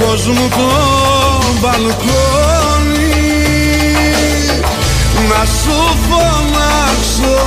Στου 0.02 0.10
κόσμου 0.10 0.50
το 0.50 1.58
μπαλκόνι. 1.60 3.12
Να 5.30 5.46
σου 5.46 5.78
φωνάξω 6.10 7.38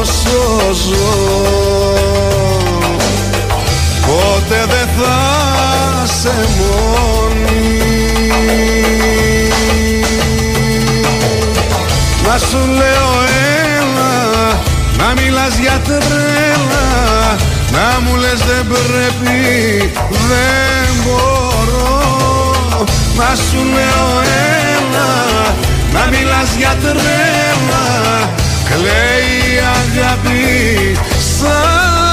όσο 0.00 0.72
ζω. 0.88 1.30
Ποτέ 4.06 4.64
δεν 4.68 4.88
θα 4.98 5.16
σε 6.20 6.34
μόνη. 6.58 7.80
Να 12.26 12.38
σου 12.38 12.58
λέω 12.66 13.10
έλα 13.78 14.60
να 14.98 15.22
μιλάς 15.22 15.58
για 15.58 15.80
τρέλα. 15.84 17.36
Να 17.72 18.00
μου 18.00 18.16
λες 18.16 18.38
δεν 18.38 18.66
πρέπει 18.66 19.92
Δεν 20.08 20.94
μπορώ 21.04 21.61
Να 23.16 23.34
σου 23.34 23.64
λέω 23.74 24.20
έλα 24.70 25.12
Να 25.92 26.06
μιλάς 26.10 26.54
για 26.58 26.76
τρέλα. 26.82 27.86
Κλαίει 28.68 29.54
η 29.54 29.58
αγάπη 29.58 30.98
σαν 31.38 32.11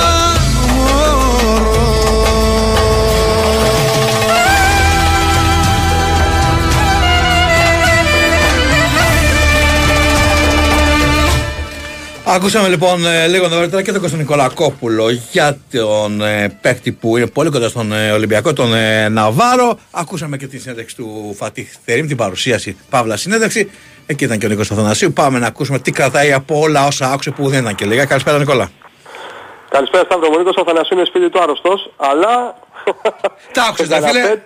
Ακούσαμε 12.32 12.68
λοιπόν 12.68 13.06
ε, 13.06 13.28
λίγο 13.28 13.48
νωρίτερα 13.48 13.82
και 13.82 13.92
τον 13.92 14.02
Κώστα 14.02 14.18
Νικολακόπουλο 14.18 15.10
για 15.10 15.58
τον 15.72 16.22
ε, 16.22 16.58
παίκτη 16.62 16.92
που 16.92 17.18
είναι 17.18 17.28
πολύ 17.28 17.50
κοντά 17.50 17.70
στον 17.70 17.94
ε, 17.94 18.12
Ολυμπιακό, 18.12 18.54
τον 18.54 18.74
ε, 18.74 19.10
Ναβάρο. 19.10 19.78
Ακούσαμε 19.92 20.38
και 20.38 20.48
τη 20.48 20.60
συνέντευξη 20.60 20.96
του 20.96 21.36
Φατίχ 21.38 21.68
Θερήμ, 21.86 22.08
την 22.08 22.18
παρουσίαση 22.18 22.78
Παύλα 22.90 23.18
συνέντευξη. 23.18 23.72
Εκεί 24.06 24.24
ήταν 24.24 24.38
και 24.38 24.46
ο 24.46 24.50
Νίκος 24.50 24.72
Αθανασίου. 24.72 25.14
Πάμε 25.14 25.40
να 25.40 25.48
ακούσουμε 25.48 25.80
τι 25.80 25.92
κρατάει 25.92 26.34
από 26.34 26.60
όλα 26.60 26.86
όσα 26.86 27.12
άκουσε 27.12 27.32
που 27.32 27.50
δεν 27.50 27.62
ήταν 27.62 27.76
και 27.76 27.86
λίγα. 27.86 28.06
Καλησπέρα 28.06 28.38
Νικόλα. 28.38 28.72
Καλησπέρα 29.70 30.04
Σταύρο, 30.04 30.28
ο 30.34 30.38
Νίκος 30.38 30.56
Αθανασίου 30.58 30.98
είναι 30.98 31.06
σπίτι 31.06 31.30
του 31.30 31.42
άρρωστος, 31.42 31.92
αλλά... 31.98 32.56
Τα 33.54 33.64
άκουσες 33.64 33.88
στον 33.88 34.02
τα 34.02 34.08
φίλε. 34.08 34.42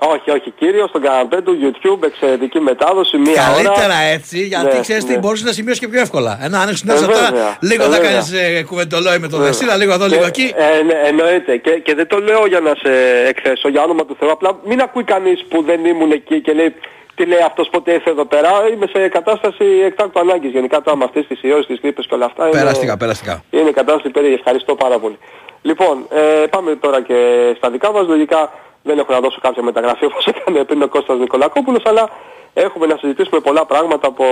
Καναπέ- 0.00 0.20
Όχι, 0.20 0.30
όχι 0.30 0.50
κύριος, 0.50 0.88
στον 0.88 1.02
καναπέ 1.02 1.40
του 1.42 1.54
YouTube, 1.62 2.02
εξαιρετική 2.04 2.60
μετάδοση, 2.60 3.16
μία 3.16 3.32
Καλύτερα 3.52 3.84
ώρα. 3.84 4.00
έτσι, 4.16 4.38
γιατί 4.46 4.74
Ναι, 4.74 4.80
ξέρεις 4.80 5.04
τι 5.04 5.12
ναι. 5.12 5.18
μπορούσε 5.18 5.44
να 5.44 5.52
σημειώσεις 5.52 5.80
και 5.80 5.88
πιο 5.88 6.00
εύκολα. 6.00 6.38
Ένα 6.42 6.60
ανοίξει 6.60 6.82
την 6.82 6.90
Ε, 6.90 6.94
αίθουσα 6.94 7.10
τώρα, 7.12 7.30
βέβαια, 7.30 7.56
λίγο 7.60 7.82
ε, 7.82 7.86
θα 7.86 7.92
βέβαια. 7.92 8.10
κάνεις 8.10 8.64
κουβεντολόι 8.68 9.18
με 9.18 9.28
τον 9.28 9.38
Βέβαια. 9.38 9.46
Δεσίλα, 9.46 9.76
λίγο 9.76 9.92
εδώ, 9.92 10.06
λίγο 10.06 10.20
Και- 10.20 10.26
εκεί. 10.26 10.54
Ε, 10.56 10.82
ναι, 10.82 10.94
εννοείται. 11.10 11.56
Και, 11.56 11.70
και 11.70 11.94
δεν 11.94 12.06
το 12.06 12.18
λέω 12.18 12.46
για 12.46 12.60
να 12.60 12.72
σε 12.82 12.92
εκθέσω, 13.28 13.68
για 13.68 13.82
όνομα 13.82 14.04
του 14.06 14.16
Θεού. 14.18 14.30
Απλά 14.30 14.50
μην 14.64 14.80
ακούει 14.80 15.04
κανείς 15.04 15.44
που 15.48 15.62
δεν 15.62 15.84
ήμουν 15.84 16.10
εκεί 16.12 16.40
και 16.40 16.52
λέει 16.52 16.74
τι 17.14 17.26
λέει 17.26 17.42
αυτός 17.46 17.68
ποτέ 17.68 17.92
ήρθε 17.92 18.10
εδώ 18.10 18.24
πέρα. 18.24 18.50
Είμαι 18.72 18.86
σε 18.94 19.08
κατάσταση 19.08 19.64
εκτάκτου 19.86 20.20
ανάγκης. 20.20 20.50
Γενικά 20.50 20.82
τώρα 20.82 20.96
με 20.96 21.04
αυτές 21.04 21.26
τις 21.26 21.42
ιώσεις, 21.42 21.66
τις 21.66 21.78
γρήπες 21.82 22.06
και 22.06 22.14
όλα 22.14 22.24
αυτά. 22.24 22.42
είναι- 22.48 22.58
Περαστικά, 22.58 22.96
περαστικά. 22.96 23.44
είναι 23.50 23.70
κατάσταση 23.70 24.08
περίεργη. 24.10 24.36
Ευχαριστώ 24.38 24.74
πάρα 24.74 24.98
πολύ. 24.98 25.18
Λοιπόν, 25.62 26.06
ε, 26.10 26.46
πάμε 26.46 26.76
τώρα 26.76 27.02
και 27.02 27.14
στα 27.56 27.70
δικά 27.70 27.92
μας. 27.92 28.06
Λογικά 28.06 28.52
δεν 28.82 28.98
έχω 28.98 29.12
να 29.12 29.20
δώσω 29.20 29.38
κάποια 29.40 29.62
μεταγραφή 29.62 30.04
όπως 30.04 30.26
έκανε 30.26 30.64
πριν 30.64 30.82
ο 30.82 30.88
Κώστας 30.88 31.18
Νικολακόπουλος, 31.18 31.82
αλλά 31.84 32.10
έχουμε 32.54 32.86
να 32.86 32.96
συζητήσουμε 32.96 33.40
πολλά 33.40 33.66
πράγματα 33.66 34.06
από 34.06 34.24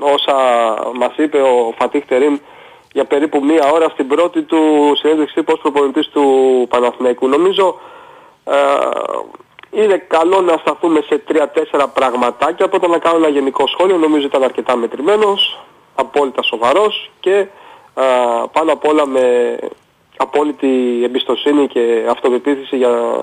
όσα 0.00 0.34
μας 0.94 1.12
είπε 1.16 1.38
ο 1.38 1.74
Φατίχ 1.78 2.04
Τερίμ 2.04 2.38
για 2.92 3.04
περίπου 3.04 3.44
μία 3.44 3.70
ώρα 3.72 3.88
στην 3.88 4.06
πρώτη 4.08 4.42
του 4.42 4.92
συνέντευξη 4.96 5.42
ως 5.46 5.58
προπονητής 5.60 6.08
του 6.08 6.66
Παναθηναϊκού. 6.68 7.28
Νομίζω 7.28 7.78
ε, 8.44 8.54
είναι 9.70 9.96
καλό 9.96 10.40
να 10.40 10.56
σταθούμε 10.56 11.00
σε 11.00 11.18
τρία-τέσσερα 11.18 11.88
πραγματάκια. 11.88 12.68
Πρώτα 12.68 12.88
να 12.88 12.98
κάνω 12.98 13.16
ένα 13.16 13.28
γενικό 13.28 13.66
σχόλιο. 13.66 13.96
Νομίζω 13.96 14.26
ήταν 14.26 14.42
αρκετά 14.42 14.76
μετρημένος, 14.76 15.60
απόλυτα 15.94 16.42
σοβαρός 16.42 17.10
και 17.20 17.36
ε, 17.94 18.04
πάνω 18.52 18.72
απ' 18.72 18.86
όλα 18.86 19.06
με 19.06 19.56
απόλυτη 20.16 21.00
εμπιστοσύνη 21.04 21.66
και 21.66 22.06
αυτοπεποίθηση 22.10 22.76
για, 22.76 23.22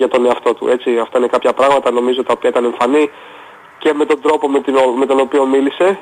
για 0.00 0.08
τον 0.08 0.24
εαυτό 0.26 0.54
του. 0.54 0.68
Έτσι, 0.68 0.98
αυτά 0.98 1.18
είναι 1.18 1.26
κάποια 1.26 1.52
πράγματα 1.52 1.90
νομίζω 1.90 2.22
τα 2.22 2.32
οποία 2.36 2.50
ήταν 2.50 2.64
εμφανή 2.64 3.10
και 3.78 3.92
με 3.94 4.04
τον 4.04 4.20
τρόπο 4.20 4.48
με, 4.48 4.60
την, 4.60 4.76
ο- 4.76 4.92
με 5.00 5.06
τον 5.06 5.20
οποίο 5.20 5.46
μίλησε 5.46 5.98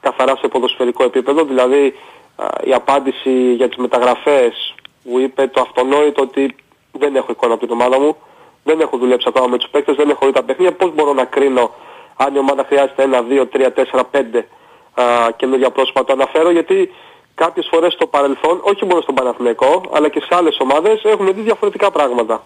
καθαρά 0.00 0.36
σε 0.36 0.48
ποδοσφαιρικό 0.48 1.04
επίπεδο, 1.04 1.44
δηλαδή 1.44 1.94
α, 2.36 2.46
η 2.64 2.72
απάντηση 2.74 3.52
για 3.52 3.68
τις 3.68 3.76
μεταγραφές 3.76 4.74
που 5.04 5.18
είπε 5.18 5.46
το 5.46 5.60
αυτονόητο 5.60 6.22
ότι 6.22 6.54
δεν 6.92 7.16
έχω 7.16 7.26
εικόνα 7.32 7.54
από 7.54 7.64
την 7.66 7.74
ομάδα 7.74 7.98
μου, 8.00 8.16
δεν 8.64 8.80
έχω 8.80 8.96
δουλέψει 8.98 9.26
ακόμα 9.28 9.46
με 9.46 9.58
τους 9.58 9.68
παίκτες, 9.70 9.96
δεν 9.96 10.10
έχω 10.10 10.26
δει 10.26 10.32
τα 10.32 10.42
παιχνίδια, 10.42 10.72
πώς 10.72 10.90
μπορώ 10.94 11.12
να 11.12 11.24
κρίνω 11.24 11.70
αν 12.16 12.34
η 12.34 12.38
ομάδα 12.38 12.64
χρειάζεται 12.68 13.02
ένα, 13.02 13.22
δύο, 13.22 13.46
τρία, 13.46 13.72
τέσσερα, 13.72 14.04
πέντε 14.04 14.46
α, 14.94 15.04
καινούργια 15.36 15.70
πρόσωπα. 15.70 16.04
Το 16.04 16.12
αναφέρω 16.12 16.50
γιατί 16.50 16.90
κάποιες 17.34 17.66
φορές 17.70 17.92
στο 17.92 18.06
παρελθόν, 18.06 18.60
όχι 18.62 18.84
μόνο 18.86 19.00
στον 19.00 19.14
Παναθηναϊκό, 19.14 19.82
αλλά 19.92 20.08
και 20.08 20.20
σε 20.20 20.34
άλλες 20.36 20.56
ομάδες 20.60 21.02
έχουμε 21.04 21.30
δει 21.30 21.40
διαφορετικά 21.40 21.90
πράγματα 21.90 22.42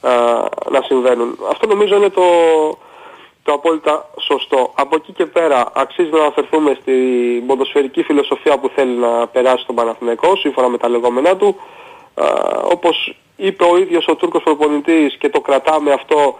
α, 0.00 0.12
να 0.70 0.82
συμβαίνουν. 0.82 1.38
Αυτό 1.50 1.66
νομίζω 1.66 1.96
είναι 1.96 2.08
το, 2.08 2.22
το 3.42 3.52
απόλυτα 3.52 4.10
σωστό. 4.20 4.72
Από 4.74 4.96
εκεί 4.96 5.12
και 5.12 5.26
πέρα 5.26 5.70
αξίζει 5.74 6.10
να 6.10 6.18
αναφερθούμε 6.18 6.78
στην 6.80 7.46
ποδοσφαιρική 7.46 8.02
φιλοσοφία 8.02 8.58
που 8.58 8.68
θέλει 8.74 8.96
να 8.96 9.26
περάσει 9.26 9.62
στον 9.62 9.74
Παναθηναϊκό 9.74 10.36
σύμφωνα 10.36 10.68
με 10.68 10.78
τα 10.78 10.88
λεγόμενά 10.88 11.36
του. 11.36 11.56
Α, 12.14 12.24
όπως 12.64 13.14
είπε 13.36 13.64
ο 13.64 13.76
ίδιος 13.76 14.06
ο 14.08 14.14
Τούρκος 14.14 14.42
προπονητής 14.42 15.16
και 15.16 15.28
το 15.28 15.40
κρατάμε 15.40 15.92
αυτό 15.92 16.38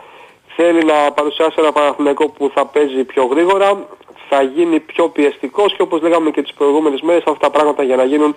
θέλει 0.57 0.85
να 0.85 1.12
παρουσιάσει 1.12 1.55
ένα 1.59 1.73
Παναθηναϊκό 1.73 2.29
που 2.29 2.50
θα 2.55 2.67
παίζει 2.67 3.05
πιο 3.05 3.25
γρήγορα, 3.25 3.87
θα 4.29 4.43
γίνει 4.43 4.81
πιο 4.81 5.09
πιεστικός 5.09 5.75
και 5.77 5.83
όπως 5.83 6.00
λέγαμε 6.00 6.31
και 6.31 6.43
τις 6.43 6.53
προηγούμενες 6.53 7.00
μέρες 7.00 7.23
αυτά 7.27 7.38
τα 7.38 7.50
πράγματα 7.50 7.83
για 7.83 7.97
να 7.97 8.05
γίνουν 8.05 8.37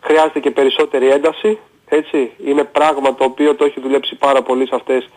χρειάζεται 0.00 0.40
και 0.40 0.50
περισσότερη 0.50 1.08
ένταση 1.08 1.58
Έτσι, 1.88 2.32
είναι 2.44 2.64
πράγμα 2.64 3.14
το 3.14 3.24
οποίο 3.24 3.54
το 3.54 3.64
έχει 3.64 3.80
δουλέψει 3.80 4.14
πάρα 4.14 4.42
πολύ 4.42 4.66
σε 4.66 4.74
αυτές 4.74 5.08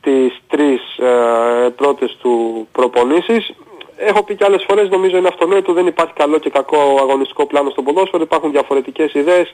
τις 0.00 0.40
τρεις 0.48 0.96
ε, 0.98 1.68
πρώτες 1.76 2.16
του 2.20 2.68
προπονήσεις. 2.72 3.54
Έχω 3.96 4.22
πει 4.22 4.34
και 4.36 4.44
άλλες 4.44 4.64
φορές, 4.68 4.88
νομίζω 4.88 5.16
είναι 5.16 5.28
αυτονόητο, 5.28 5.72
δεν 5.72 5.86
υπάρχει 5.86 6.12
καλό 6.12 6.38
και 6.38 6.50
κακό 6.50 6.96
αγωνιστικό 7.00 7.46
πλάνο 7.46 7.70
στο 7.70 7.82
ποδόσφαιρο, 7.82 8.22
υπάρχουν 8.22 8.50
διαφορετικές 8.50 9.14
ιδέες, 9.14 9.50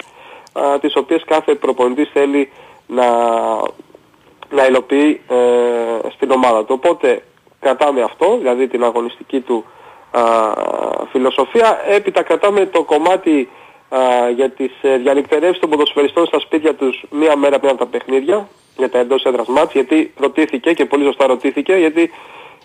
α, 0.52 0.78
τις 0.78 0.97
οποίες 0.97 1.23
κάθε 1.26 1.54
προπονητής 1.54 2.11
θέλει 2.12 2.52
να, 2.87 3.06
να 4.50 4.66
υλοποιεί 4.68 5.21
ε, 5.28 6.09
στην 6.14 6.30
ομάδα 6.30 6.64
του. 6.64 6.75
Οπότε 6.78 7.23
κρατάμε 7.61 8.02
αυτό, 8.02 8.37
δηλαδή 8.38 8.68
την 8.68 8.85
αγωνιστική 8.85 9.40
του 9.40 9.64
α, 10.11 10.23
φιλοσοφία, 11.11 11.80
έπειτα 11.88 12.23
κρατάμε 12.23 12.66
το 12.66 12.83
κομμάτι 12.83 13.49
α, 13.99 14.31
για 14.31 14.50
τις 14.50 14.73
ε, 14.83 14.97
διαλυκτερεύσεις 14.97 15.61
των 15.61 15.71
ποδοσφαιριστών 15.71 16.26
στα 16.26 16.41
σπίτια 16.41 16.75
τους 16.75 17.05
μία 17.11 17.37
μέρα 17.37 17.59
πριν 17.59 17.71
από 17.71 17.79
τα 17.79 17.87
παιχνίδια, 17.87 18.49
για 18.76 18.91
τα 18.91 18.99
εντός 18.99 19.25
έδρας 19.25 19.47
μάτς, 19.47 19.73
γιατί 19.73 20.12
ρωτήθηκε 20.17 20.73
και 20.73 20.85
πολύ 20.85 21.05
σωστά 21.05 21.26
ρωτήθηκε, 21.26 21.75
γιατί 21.75 22.11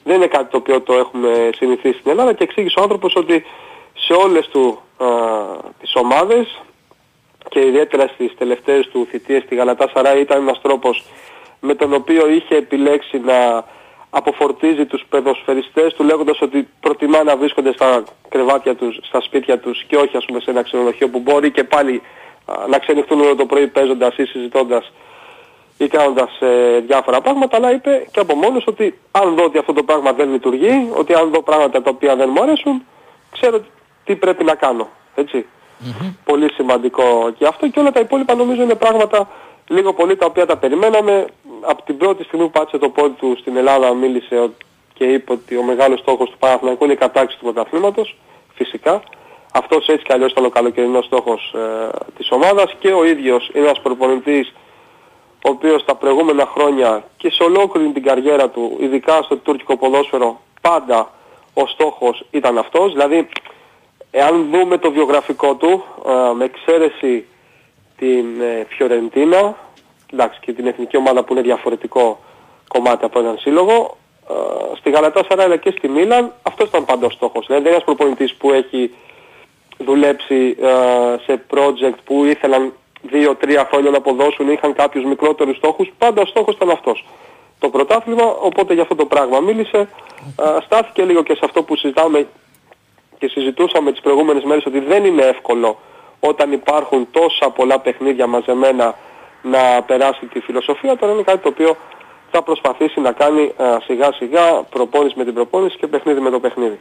δεν 0.03 0.15
είναι 0.15 0.27
κάτι 0.27 0.51
το 0.51 0.57
οποίο 0.57 0.81
το 0.81 0.93
έχουμε 0.93 1.49
συνηθίσει 1.55 1.99
στην 1.99 2.11
Ελλάδα 2.11 2.33
και 2.33 2.43
εξήγησε 2.43 2.79
ο 2.79 2.81
άνθρωπος 2.81 3.15
ότι 3.15 3.45
σε 3.93 4.13
όλες 4.13 4.47
του 4.47 4.79
α, 4.97 5.07
τις 5.79 5.95
ομάδες 5.95 6.61
και 7.49 7.59
ιδιαίτερα 7.59 8.07
στις 8.07 8.33
τελευταίες 8.37 8.87
του 8.87 9.07
θητείες 9.09 9.43
στη 9.43 9.55
Γαλατά 9.55 9.89
Σαρά 9.93 10.19
ήταν 10.19 10.41
ένας 10.41 10.61
τρόπος 10.61 11.05
με 11.59 11.75
τον 11.75 11.93
οποίο 11.93 12.29
είχε 12.29 12.55
επιλέξει 12.55 13.19
να 13.19 13.65
αποφορτίζει 14.13 14.85
τους 14.85 15.03
παιδοσφαιριστές 15.09 15.93
του 15.93 16.03
λέγοντας 16.03 16.41
ότι 16.41 16.67
προτιμά 16.79 17.23
να 17.23 17.37
βρίσκονται 17.37 17.73
στα 17.73 18.03
κρεβάτια 18.29 18.75
τους, 18.75 18.99
στα 19.01 19.21
σπίτια 19.21 19.59
τους 19.59 19.83
και 19.83 19.95
όχι 19.95 20.17
ας 20.17 20.25
πούμε 20.25 20.39
σε 20.39 20.49
ένα 20.49 20.63
ξενοδοχείο 20.63 21.09
που 21.09 21.19
μπορεί 21.19 21.51
και 21.51 21.63
πάλι 21.63 22.01
α, 22.45 22.67
να 22.67 22.77
ξενυχτούν 22.77 23.21
όλο 23.21 23.35
το 23.35 23.45
πρωί 23.45 23.67
παίζοντας 23.67 24.17
ή 24.17 24.25
συζητώντας 24.25 24.91
ή 25.77 25.87
κάνοντας 25.87 26.39
ε, 26.39 26.79
διάφορα 26.79 27.21
πράγματα, 27.21 27.57
αλλά 27.57 27.71
είπε 27.71 28.07
και 28.11 28.19
από 28.19 28.35
μόνος 28.35 28.63
ότι 28.67 28.99
αν 29.11 29.35
δω 29.35 29.43
ότι 29.43 29.57
αυτό 29.57 29.73
το 29.73 29.83
πράγμα 29.83 30.13
δεν 30.13 30.31
λειτουργεί, 30.31 30.89
ότι 30.93 31.13
αν 31.13 31.29
δω 31.29 31.41
πράγματα 31.41 31.81
τα 31.81 31.89
οποία 31.89 32.15
δεν 32.15 32.29
μου 32.35 32.41
αρέσουν, 32.41 32.83
ξέρω 33.31 33.61
τι 34.03 34.15
πρέπει 34.15 34.43
να 34.43 34.55
κάνω. 34.55 34.89
Έτσι. 35.15 35.45
Πολύ 36.23 36.51
σημαντικό 36.53 37.33
και 37.37 37.47
αυτό 37.47 37.67
και 37.67 37.79
όλα 37.79 37.91
τα 37.91 37.99
υπόλοιπα 37.99 38.35
νομίζω 38.35 38.61
είναι 38.61 38.75
πράγματα 38.75 39.27
λίγο 39.67 39.93
πολύ 39.93 40.15
τα 40.15 40.25
οποία 40.25 40.45
τα 40.45 40.57
περιμέναμε. 40.57 41.25
Από 41.61 41.83
την 41.83 41.97
πρώτη 41.97 42.23
στιγμή 42.23 42.45
που 42.45 42.51
πάτησε 42.51 42.77
το 42.77 42.89
πόδι 42.89 43.13
του 43.13 43.37
στην 43.39 43.57
Ελλάδα 43.57 43.93
μίλησε 43.93 44.49
και 44.93 45.03
είπε 45.03 45.31
ότι 45.31 45.57
ο 45.57 45.63
μεγάλος 45.63 45.99
στόχος 45.99 46.29
του 46.29 46.37
Παναθηναϊκού 46.37 46.83
είναι 46.83 46.93
η 46.93 46.97
κατάξυση 46.97 47.39
του 47.39 47.43
πρωταθλήματος, 47.43 48.17
φυσικά. 48.53 49.03
Αυτός 49.53 49.87
έτσι 49.87 50.03
κι 50.03 50.13
αλλιώς 50.13 50.31
ήταν 50.31 50.45
ο 50.45 50.49
καλοκαιρινός 50.49 51.05
στόχος 51.05 51.53
ε, 51.55 51.89
της 52.17 52.31
ομάδας 52.31 52.75
και 52.79 52.91
ο 52.91 53.05
ίδιος 53.05 53.49
είναι 53.53 53.65
ένας 53.65 53.81
προπονητής 53.81 54.53
ο 55.45 55.49
οποίος 55.49 55.85
τα 55.85 55.95
προηγούμενα 55.95 56.45
χρόνια 56.45 57.03
και 57.17 57.29
σε 57.29 57.43
ολόκληρη 57.43 57.91
την 57.91 58.03
καριέρα 58.03 58.49
του, 58.49 58.77
ειδικά 58.79 59.21
στο 59.21 59.35
τουρκικό 59.37 59.77
ποδόσφαιρο, 59.77 60.41
πάντα 60.61 61.11
ο 61.53 61.67
στόχος 61.67 62.25
ήταν 62.31 62.57
αυτός. 62.57 62.91
Δηλαδή, 62.91 63.27
εάν 64.11 64.49
δούμε 64.51 64.77
το 64.77 64.91
βιογραφικό 64.91 65.55
του, 65.55 65.83
ε, 66.07 66.33
με 66.33 66.43
εξαίρεση 66.43 67.25
την 67.97 68.41
ε, 68.41 68.65
Φιωρεντίνα, 68.69 69.57
εντάξει 70.13 70.39
και 70.39 70.53
την 70.53 70.67
εθνική 70.67 70.97
ομάδα 70.97 71.23
που 71.23 71.33
είναι 71.33 71.41
διαφορετικό 71.41 72.19
κομμάτι 72.67 73.05
από 73.05 73.19
έναν 73.19 73.37
σύλλογο, 73.37 73.97
ε, 74.29 74.33
στη 74.77 74.89
Γαλατά 74.89 75.23
Σαράιλα 75.29 75.57
και 75.57 75.73
στη 75.77 75.87
Μίλαν, 75.87 76.33
αυτός 76.43 76.67
ήταν 76.67 76.85
πάντα 76.85 77.05
ο 77.05 77.09
στόχος. 77.09 77.45
Δηλαδή, 77.45 77.63
δεν 77.63 77.73
είναι 77.73 77.83
ένας 77.83 77.95
προπονητής 77.95 78.33
που 78.35 78.51
έχει 78.51 78.93
δουλέψει 79.77 80.57
ε, 80.61 81.15
σε 81.25 81.43
project 81.53 81.97
που 82.03 82.25
ήθελαν 82.25 82.73
δύο-τρία 83.01 83.67
χρόνια 83.71 83.89
να 83.89 83.97
αποδώσουν, 83.97 84.49
είχαν 84.51 84.73
κάποιους 84.73 85.05
μικρότερους 85.05 85.57
στόχους, 85.57 85.91
πάντα 85.97 86.21
ο 86.21 86.25
στόχος 86.25 86.55
ήταν 86.55 86.69
αυτός. 86.69 87.05
Το 87.59 87.69
πρωτάθλημα, 87.69 88.23
οπότε 88.23 88.73
για 88.73 88.81
αυτό 88.81 88.95
το 88.95 89.05
πράγμα 89.05 89.39
μίλησε, 89.39 89.89
α, 90.35 90.61
στάθηκε 90.65 91.03
λίγο 91.03 91.23
και 91.23 91.33
σε 91.33 91.41
αυτό 91.43 91.63
που 91.63 91.75
συζητάμε 91.75 92.27
και 93.17 93.27
συζητούσαμε 93.27 93.91
τις 93.91 94.01
προηγούμενες 94.01 94.43
μέρες 94.43 94.65
ότι 94.65 94.79
δεν 94.79 95.05
είναι 95.05 95.21
εύκολο 95.21 95.79
όταν 96.19 96.51
υπάρχουν 96.51 97.07
τόσα 97.11 97.49
πολλά 97.49 97.79
παιχνίδια 97.79 98.27
μαζεμένα 98.27 98.95
να 99.41 99.83
περάσει 99.83 100.25
τη 100.25 100.39
φιλοσοφία, 100.39 100.97
τώρα 100.97 101.13
είναι 101.13 101.21
κάτι 101.23 101.37
το 101.37 101.47
οποίο 101.49 101.77
θα 102.31 102.43
προσπαθήσει 102.43 102.99
να 102.99 103.11
κάνει 103.11 103.41
α, 103.41 103.65
σιγά 103.85 104.11
σιγά 104.13 104.45
προπόνηση 104.69 105.13
με 105.17 105.23
την 105.23 105.33
προπόνηση 105.33 105.77
και 105.77 105.87
παιχνίδι 105.87 106.19
με 106.19 106.29
το 106.29 106.39
παιχνίδι. 106.39 106.79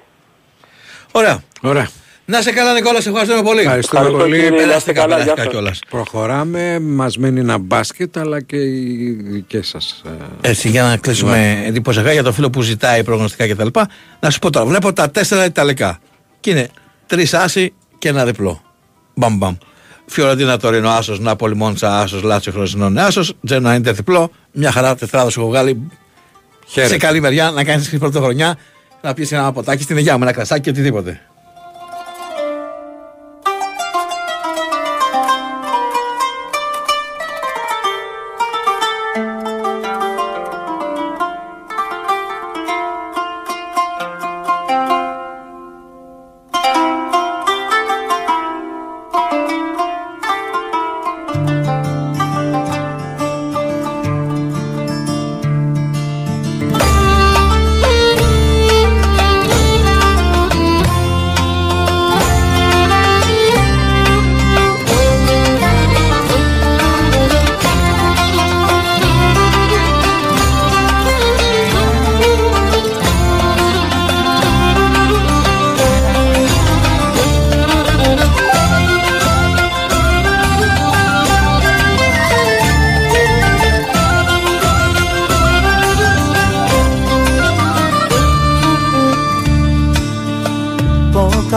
Ωραία. 1.12 1.42
Ωραία. 1.62 1.88
Να 2.24 2.40
σε 2.40 2.52
καλά 2.52 2.72
Νικόλας, 2.72 3.02
σε 3.02 3.08
ευχαριστούμε 3.08 3.42
πολύ. 3.42 3.60
Ευχαριστούμε 3.60 4.00
Ευχαριστώ, 4.00 4.28
πολύ. 4.28 4.40
κύριε. 4.42 4.50
Να 4.50 4.56
είστε 4.56 4.66
Περάστε 4.66 4.92
καλά, 4.92 5.08
καλά, 5.12 5.24
γεια 5.24 5.32
καλά 5.34 5.44
σας. 5.44 5.52
κιόλας. 5.52 5.78
Προχωράμε. 5.90 6.78
Μας 6.80 7.16
μένει 7.18 7.40
ένα 7.40 7.58
μπάσκετ 7.58 8.18
αλλά 8.18 8.40
και 8.40 8.56
οι 8.56 9.10
δικές 9.22 9.68
σας. 9.68 10.02
Έτσι, 10.40 10.68
για 10.68 10.82
να 10.82 10.96
κλείσουμε 10.96 11.62
εντυπωσιακά 11.66 12.12
για 12.12 12.22
το 12.22 12.32
φίλο 12.32 12.50
που 12.50 12.62
ζητάει 12.62 13.04
προγνωστικά 13.04 13.48
κτλ. 13.48 13.66
Να 14.20 14.30
σου 14.30 14.38
πω 14.38 14.50
τώρα, 14.50 14.66
βλέπω 14.66 14.92
τα 14.92 15.10
τέσσερα 15.10 15.44
Ιταλικά. 15.44 15.98
Και 16.40 16.50
είναι 16.50 16.68
τρεις 17.06 17.34
άσοι 17.34 17.74
και 17.98 18.08
ένα 18.08 18.24
διπλό. 18.24 18.62
Μπαμ 19.14 19.36
μπαμ. 19.36 19.56
Φιωρεντίνα 20.12 20.56
Τωρίνο 20.56 20.88
Άσος, 20.88 21.20
Νάπολη 21.20 21.56
Μόντσα 21.56 22.00
Άσος, 22.00 22.22
Λάτσιο 22.22 22.52
Χρυσινόν 22.52 22.98
Άσος, 22.98 23.34
Τζένα 23.44 23.74
είναι 23.74 23.92
διπλό. 23.92 24.30
Μια 24.52 24.72
χαρά 24.72 24.94
τετράδα 24.94 25.30
σου 25.30 25.40
έχω 25.40 25.48
βγάλει. 25.48 25.90
Σε 26.66 26.96
καλή 26.96 27.20
μεριά 27.20 27.50
να 27.50 27.64
κάνεις 27.64 27.88
την 27.88 27.98
πρωτοχρονιά, 27.98 28.58
να 29.02 29.14
πιεις 29.14 29.32
ένα 29.32 29.52
ποτάκι 29.52 29.82
στην 29.82 29.96
υγειά 29.96 30.16
μου, 30.16 30.22
ένα 30.22 30.32
κρασάκι 30.32 30.60
και 30.60 30.70
οτιδήποτε. 30.70 31.20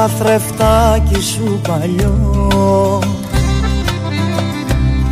Καθρεφτάκι 0.03 1.21
σου 1.21 1.59
παλιό. 1.67 2.99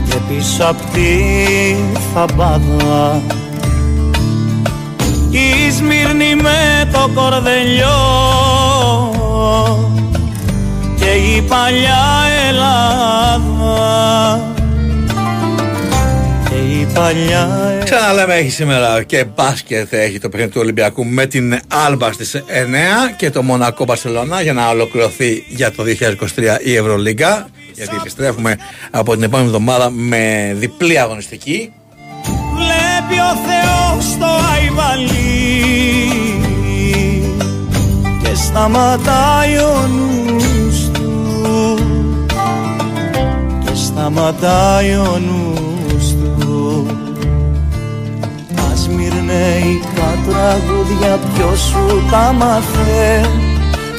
Και 0.10 0.16
πίσω 0.28 0.64
απ' 0.64 0.94
τη 0.94 1.76
θαμπάδα 2.14 3.22
η 5.30 5.72
Σμύρνη 5.72 6.36
με 6.36 6.90
το 6.92 7.10
κορδελιό. 7.14 8.00
Και 10.96 11.10
η 11.10 11.42
παλιά 11.42 12.06
Ελλάδα. 12.48 13.32
και 14.22 14.51
η 14.51 14.51
παλιά 16.94 17.72
Ξαναλέμε 17.84 18.36
έχει 18.36 18.50
σήμερα 18.50 19.04
και 19.04 19.26
μπάσκετ 19.36 19.94
έχει 19.94 20.20
το 20.20 20.30
παιχνίδι 20.30 20.52
του 20.52 20.60
Ολυμπιακού 20.62 21.06
με 21.06 21.26
την 21.26 21.60
Άλμπα 21.68 22.12
στις 22.12 22.36
9 22.36 22.42
και 23.18 23.30
το 23.30 23.44
Μονακό 23.44 23.86
Μπαρσελόνα 23.86 24.42
για 24.42 24.54
να 24.54 24.70
ολοκληρωθεί 24.70 25.46
για 25.48 25.72
το 25.72 25.84
2023 25.84 25.88
η 26.64 26.76
Ευρωλίγκα. 26.76 27.50
Γιατί 27.74 27.96
επιστρέφουμε 28.00 28.58
από 28.92 29.14
την 29.14 29.24
επόμενη 29.24 29.48
εβδομάδα 29.48 29.90
με 29.90 30.56
διπλή 30.58 31.00
αγωνιστική. 31.00 31.74
Βλέπει 32.56 33.22
ο 33.22 33.36
Θεός 33.48 34.18
το 34.18 34.26
αϊβαλί 34.54 35.12
και 38.24 38.36
σταματάει 38.36 39.58
ο 39.58 39.88
νους 39.88 40.90
του. 40.92 41.80
Και 43.66 43.76
σταματάει 43.76 44.94
ο 44.94 45.20
νους 45.26 45.41
Ας 49.32 49.38
μυρνέικα 49.38 50.18
τραγούδια 50.28 51.20
ποιος 51.34 51.60
σου 51.60 52.04
τα 52.12 52.34
μάθε. 52.38 53.30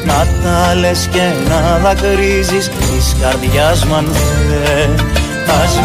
Να 0.05 0.27
τα 0.43 0.75
λες 0.75 1.09
και 1.13 1.27
να 1.49 1.79
δακρύζεις 1.79 2.69
της 2.69 3.17
καρδιάς 3.21 3.85
μου 3.85 3.95
αν 3.95 4.09
θε. 4.13 4.85
Ας 5.63 5.79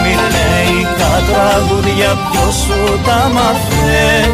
τα 0.99 1.13
τραγούδια 1.29 2.17
ποιος 2.31 2.55
σου 2.55 2.99
τα 3.05 3.31
μάθε. 3.33 4.29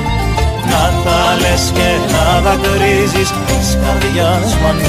Να 0.71 0.83
τα 1.03 1.21
λες 1.41 1.71
και 1.73 1.89
να 2.13 2.41
δακρύζεις 2.41 3.29
της 3.47 3.77
καρδιάς 3.81 4.55
μου 4.55 4.67
αν 4.67 4.79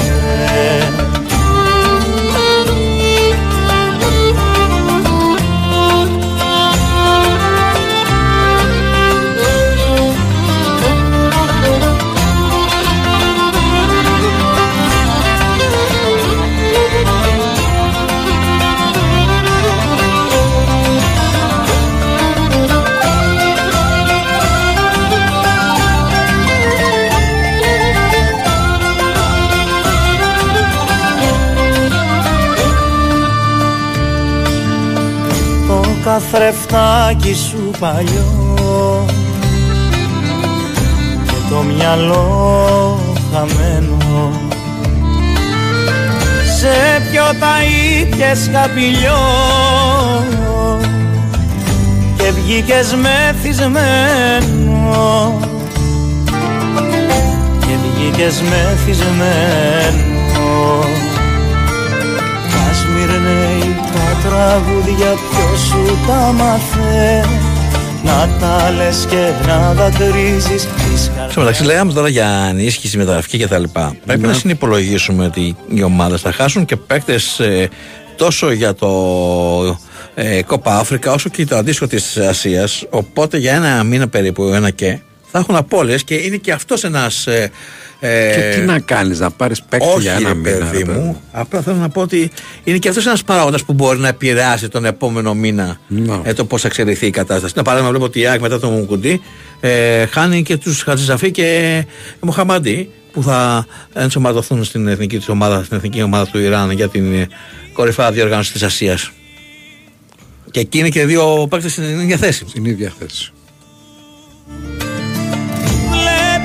καθρεφτάκι 36.45 37.33
σου 37.33 37.71
παλιό. 37.79 39.05
Και 41.25 41.39
το 41.49 41.61
μυαλό 41.61 42.99
χαμένο. 43.33 43.97
Σε 46.57 47.01
ποιο 47.11 47.23
τα 47.39 47.53
ήπιες 48.01 48.49
καπηλιό. 48.53 49.23
Και 52.17 52.31
βγήκες 52.31 52.95
μεθυσμένο. 52.95 54.43
Και 57.59 57.75
βγήκες 57.83 58.41
μεθυσμένο. 58.41 60.13
Σμυρνέει 62.73 63.44
τα 63.44 63.44
τραγούδια 64.29 65.11
ποιος 65.29 65.59
σου 65.67 65.97
τα 66.07 66.31
μάθε; 66.31 67.25
Να 68.03 68.29
τα 68.39 68.71
λες 68.71 69.05
και 69.09 69.31
να 69.47 69.73
δακρύζεις 69.73 70.67
Στο 71.29 71.39
μεταξύ 71.39 71.63
λέγαμε 71.63 71.93
τώρα 71.93 72.07
για 72.07 72.45
ενίσχυση, 72.49 72.97
μεταγραφική 72.97 73.37
κτλ. 73.37 73.63
Πρέπει 74.05 74.21
Ναι. 74.21 74.27
να 74.27 74.33
συνυπολογίσουμε 74.33 75.25
ότι 75.25 75.55
οι 75.73 75.83
ομάδες 75.83 76.21
θα 76.21 76.31
χάσουν 76.31 76.65
και 76.65 76.75
παίκτες 76.75 77.39
ε, 77.39 77.69
τόσο 78.15 78.51
για 78.51 78.73
το 78.73 78.89
ε, 80.15 80.41
Κόπα 80.43 80.75
Αφρικα 80.77 81.11
όσο 81.11 81.29
και 81.29 81.45
το 81.45 81.55
αντίστοιχο 81.57 81.87
της 81.87 82.17
Ασίας 82.17 82.85
οπότε 82.89 83.37
για 83.37 83.53
ένα 83.55 83.83
μήνα 83.83 84.07
περίπου 84.07 84.43
ένα 84.43 84.69
και 84.69 84.99
θα 85.35 85.41
έχουν 85.41 85.55
απώλειες 85.55 86.03
και 86.03 86.15
είναι 86.15 86.35
και 86.35 86.51
αυτός 86.51 86.83
ένας 86.83 87.27
ε, 87.27 87.51
ε, 87.99 88.31
Και 88.35 88.57
τι 88.59 88.65
να 88.65 88.79
κάνεις, 88.79 89.19
να 89.19 89.31
πάρεις 89.31 89.61
παίκτη 89.63 89.87
όχι, 89.87 89.99
για 90.01 90.11
ένα 90.13 90.27
ρε 90.27 90.35
μήνα. 90.35 90.43
παιδί 90.57 90.77
ρε 90.77 90.83
παιδί. 90.85 90.99
μου. 90.99 91.21
Απλά 91.31 91.61
θέλω 91.61 91.75
να 91.75 91.89
πω 91.89 92.01
ότι 92.01 92.31
είναι 92.63 92.77
και 92.77 92.89
αυτός 92.89 93.05
ένας 93.05 93.23
παράγοντας 93.23 93.63
που 93.63 93.73
μπορεί 93.73 93.99
να 93.99 94.07
επηρεάσει 94.07 94.67
τον 94.67 94.85
επόμενο 94.85 95.33
μήνα 95.33 95.77
Ναι. 95.87 96.19
ε, 96.23 96.33
το 96.33 96.45
πώς 96.45 96.61
θα 96.61 96.67
εξελιχθεί 96.67 97.05
η 97.05 97.09
κατάσταση. 97.09 97.53
Ένα 97.55 97.63
παράδειγμα, 97.63 97.91
βλέπω 97.91 98.05
ότι 98.05 98.19
η 98.19 98.27
ΑΕΚ 98.27 98.41
μετά 98.41 98.59
τον 98.59 98.71
Μουκουντή 98.73 99.21
ε, 99.59 100.05
χάνει 100.05 100.43
και 100.43 100.57
τους 100.57 100.81
Χατζησαφή 100.81 101.31
και 101.31 101.85
Μοχαμαντή 102.19 102.89
που 103.11 103.23
θα 103.23 103.65
ενσωματωθούν 103.93 104.63
στην 104.63 104.87
εθνική, 104.87 105.17
της 105.17 105.29
ομάδα, 105.29 105.63
στην 105.63 105.77
εθνική 105.77 106.01
ομάδα 106.01 106.27
του 106.27 106.39
Ιράν 106.39 106.71
για 106.71 106.87
την 106.89 107.13
ε, 107.13 107.27
κορυφαία 107.73 108.11
διοργάνωση 108.11 108.51
της 108.51 108.63
Ασίας. 108.63 109.11
Και 110.51 110.59
εκεί 110.59 110.77
είναι 110.77 110.89
και 110.89 111.05
δύο 111.05 111.47
παίκτες 111.49 111.71
στην 111.71 111.99
ίδια 111.99 112.17
θέση. 112.17 112.45
Στην 112.47 112.65
ίδια 112.65 112.93
θέση. 112.99 113.29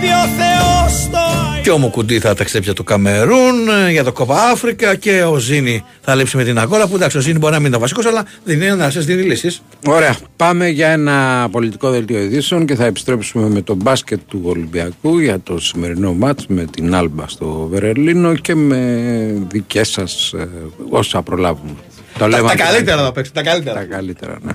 Βλέπει 0.01 0.15
ο 0.15 0.27
Θεός 0.39 1.09
το 1.11 1.19
Και 1.63 1.71
ο 1.71 1.79
Μουκουντή 1.79 2.19
θα 2.19 2.29
ταξιδέψει 2.35 2.69
για 2.69 2.75
το 2.75 2.83
Καμερούν, 2.83 3.69
ε, 3.87 3.91
για 3.91 4.05
το 4.05 4.13
Κόπα 4.13 4.43
Αφρικα 4.53 4.95
και 4.95 5.23
ο 5.23 5.37
Ζήνη 5.37 5.85
θα 6.01 6.15
λείψει 6.15 6.37
με 6.37 6.45
την 6.45 6.59
Αγόρα. 6.59 6.87
Που 6.87 6.95
εντάξει, 6.95 7.17
ο 7.17 7.21
Ζήνη 7.21 7.39
μπορεί 7.39 7.53
να 7.53 7.59
μην 7.59 7.67
είναι 7.67 7.77
ο 7.77 7.79
βασικός, 7.79 8.07
αλλά 8.07 8.25
δεν 8.45 8.57
είναι 8.61 8.75
να 8.75 8.91
σας 8.91 9.05
δίνει 9.05 9.23
λύσεις. 9.23 9.63
Ωραία. 9.87 10.17
Πάμε 10.37 10.69
για 10.69 10.89
ένα 10.89 11.49
πολιτικό 11.51 11.91
δελτίο 11.91 12.19
ειδήσεων 12.21 12.67
και 12.67 12.75
θα 12.75 12.85
επιστρέψουμε 12.85 13.49
με 13.49 13.63
το 13.63 13.75
μπάσκετ 13.75 14.21
του 14.29 14.41
Ολυμπιακού 14.45 15.19
για 15.19 15.41
το 15.41 15.59
σημερινό 15.61 16.13
μάτς 16.13 16.47
με 16.47 16.65
την 16.65 16.95
Άλμπα 16.95 17.29
στο 17.29 17.69
Βερολίνο 17.71 18.35
και 18.35 18.55
με 18.55 19.07
δικές 19.49 19.89
σας 19.89 20.33
ε, 20.33 20.49
όσα 20.91 21.23
προλάβουμε. 21.23 21.73
Το 22.13 22.19
Τα, 22.19 22.29
λέμε 22.29 22.47
τα 22.47 22.53
από- 22.53 22.63
καλύτερα 22.63 23.03
θα 23.03 23.13
παίξουν, 23.13 23.35
τα 23.35 23.43
καλύτερα. 23.43 23.79
Τα 23.79 23.85
καλύτερα, 23.85 24.39
ναι. 24.43 24.53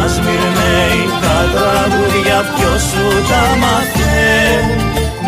Ας 0.00 0.14
μυρνέει 0.24 1.02
τα 1.22 1.38
τραγούδια 1.54 2.38
ποιος 2.54 2.82
σου 2.90 3.06
τα 3.30 3.42
μαθαίνει. 3.62 4.76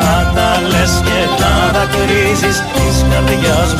Να 0.00 0.14
τα 0.34 0.50
λες 0.70 0.94
και 1.06 1.20
τα 1.40 1.54
δακρύζεις 1.74 2.58
της 2.74 2.96
καρδιάς 3.10 3.70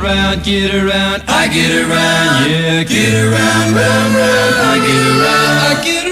Around, 0.00 0.42
get 0.44 0.74
around, 0.74 1.20
I 1.40 1.48
get 1.54 1.72
around, 1.82 2.50
yeah, 2.50 2.84
get 2.92 3.14
around, 3.26 3.68
round, 3.78 4.10
round, 4.18 4.54
I 4.70 4.76
get 4.86 5.04
around, 5.12 5.58
I 5.70 5.84
get. 5.84 6.07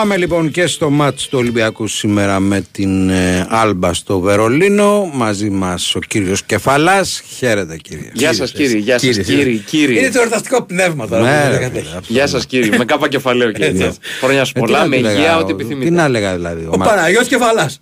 Πάμε 0.00 0.16
λοιπόν 0.16 0.50
και 0.50 0.66
στο 0.66 0.90
μάτς 0.90 1.28
του 1.28 1.38
Ολυμπιακού 1.38 1.86
σήμερα 1.86 2.40
με 2.40 2.64
την 2.72 3.08
ε, 3.10 3.46
Άλμπα 3.50 3.92
στο 3.94 4.20
Βερολίνο. 4.20 5.10
Μαζί 5.14 5.50
μας 5.50 5.94
ο 5.94 5.98
κύριος 5.98 6.42
Κεφαλάς. 6.42 7.22
Χαίρετε 7.36 7.76
κύριε. 7.76 8.10
Γεια 8.12 8.32
σας 8.32 8.52
κύριε, 8.52 8.78
γεια 8.78 8.98
σας 8.98 9.16
Κύριε, 9.16 9.22
κύριε. 9.22 9.56
κύριε. 9.66 9.98
Είναι 10.00 10.10
το 10.10 10.18
εορταστικό 10.20 10.62
πνεύμα 10.62 11.08
τώρα. 11.08 11.22
Ναι, 11.22 11.28
που 11.28 11.50
ρε, 11.52 11.58
δεν 11.58 11.70
φίλε, 11.70 11.80
κατέχει. 11.82 12.12
Γεια 12.12 12.26
σας 12.26 12.46
κύριε, 12.46 12.76
με 12.78 12.84
κάπα 12.84 13.08
κεφαλαίο 13.08 13.52
κύριε. 13.52 13.68
Έτσι. 13.68 13.98
Χρόνια 14.20 14.44
σου 14.44 14.52
Ε, 14.56 14.60
τι 14.60 14.66
πολλά, 14.66 14.78
να 14.80 14.86
με 14.86 14.96
του 14.96 15.02
λέγα, 15.02 15.14
υγεία, 15.18 15.36
ο- 15.36 15.38
ό,τι 15.38 15.46
Τι 15.46 15.52
επιθυμείτε. 15.52 15.90
να 15.90 16.04
έλεγα 16.04 16.34
δηλαδή. 16.34 16.64
Ο 16.70 16.76
Μα- 16.76 16.86
Παναγιώτης 16.86 17.28
Κεφαλάς. 17.28 17.80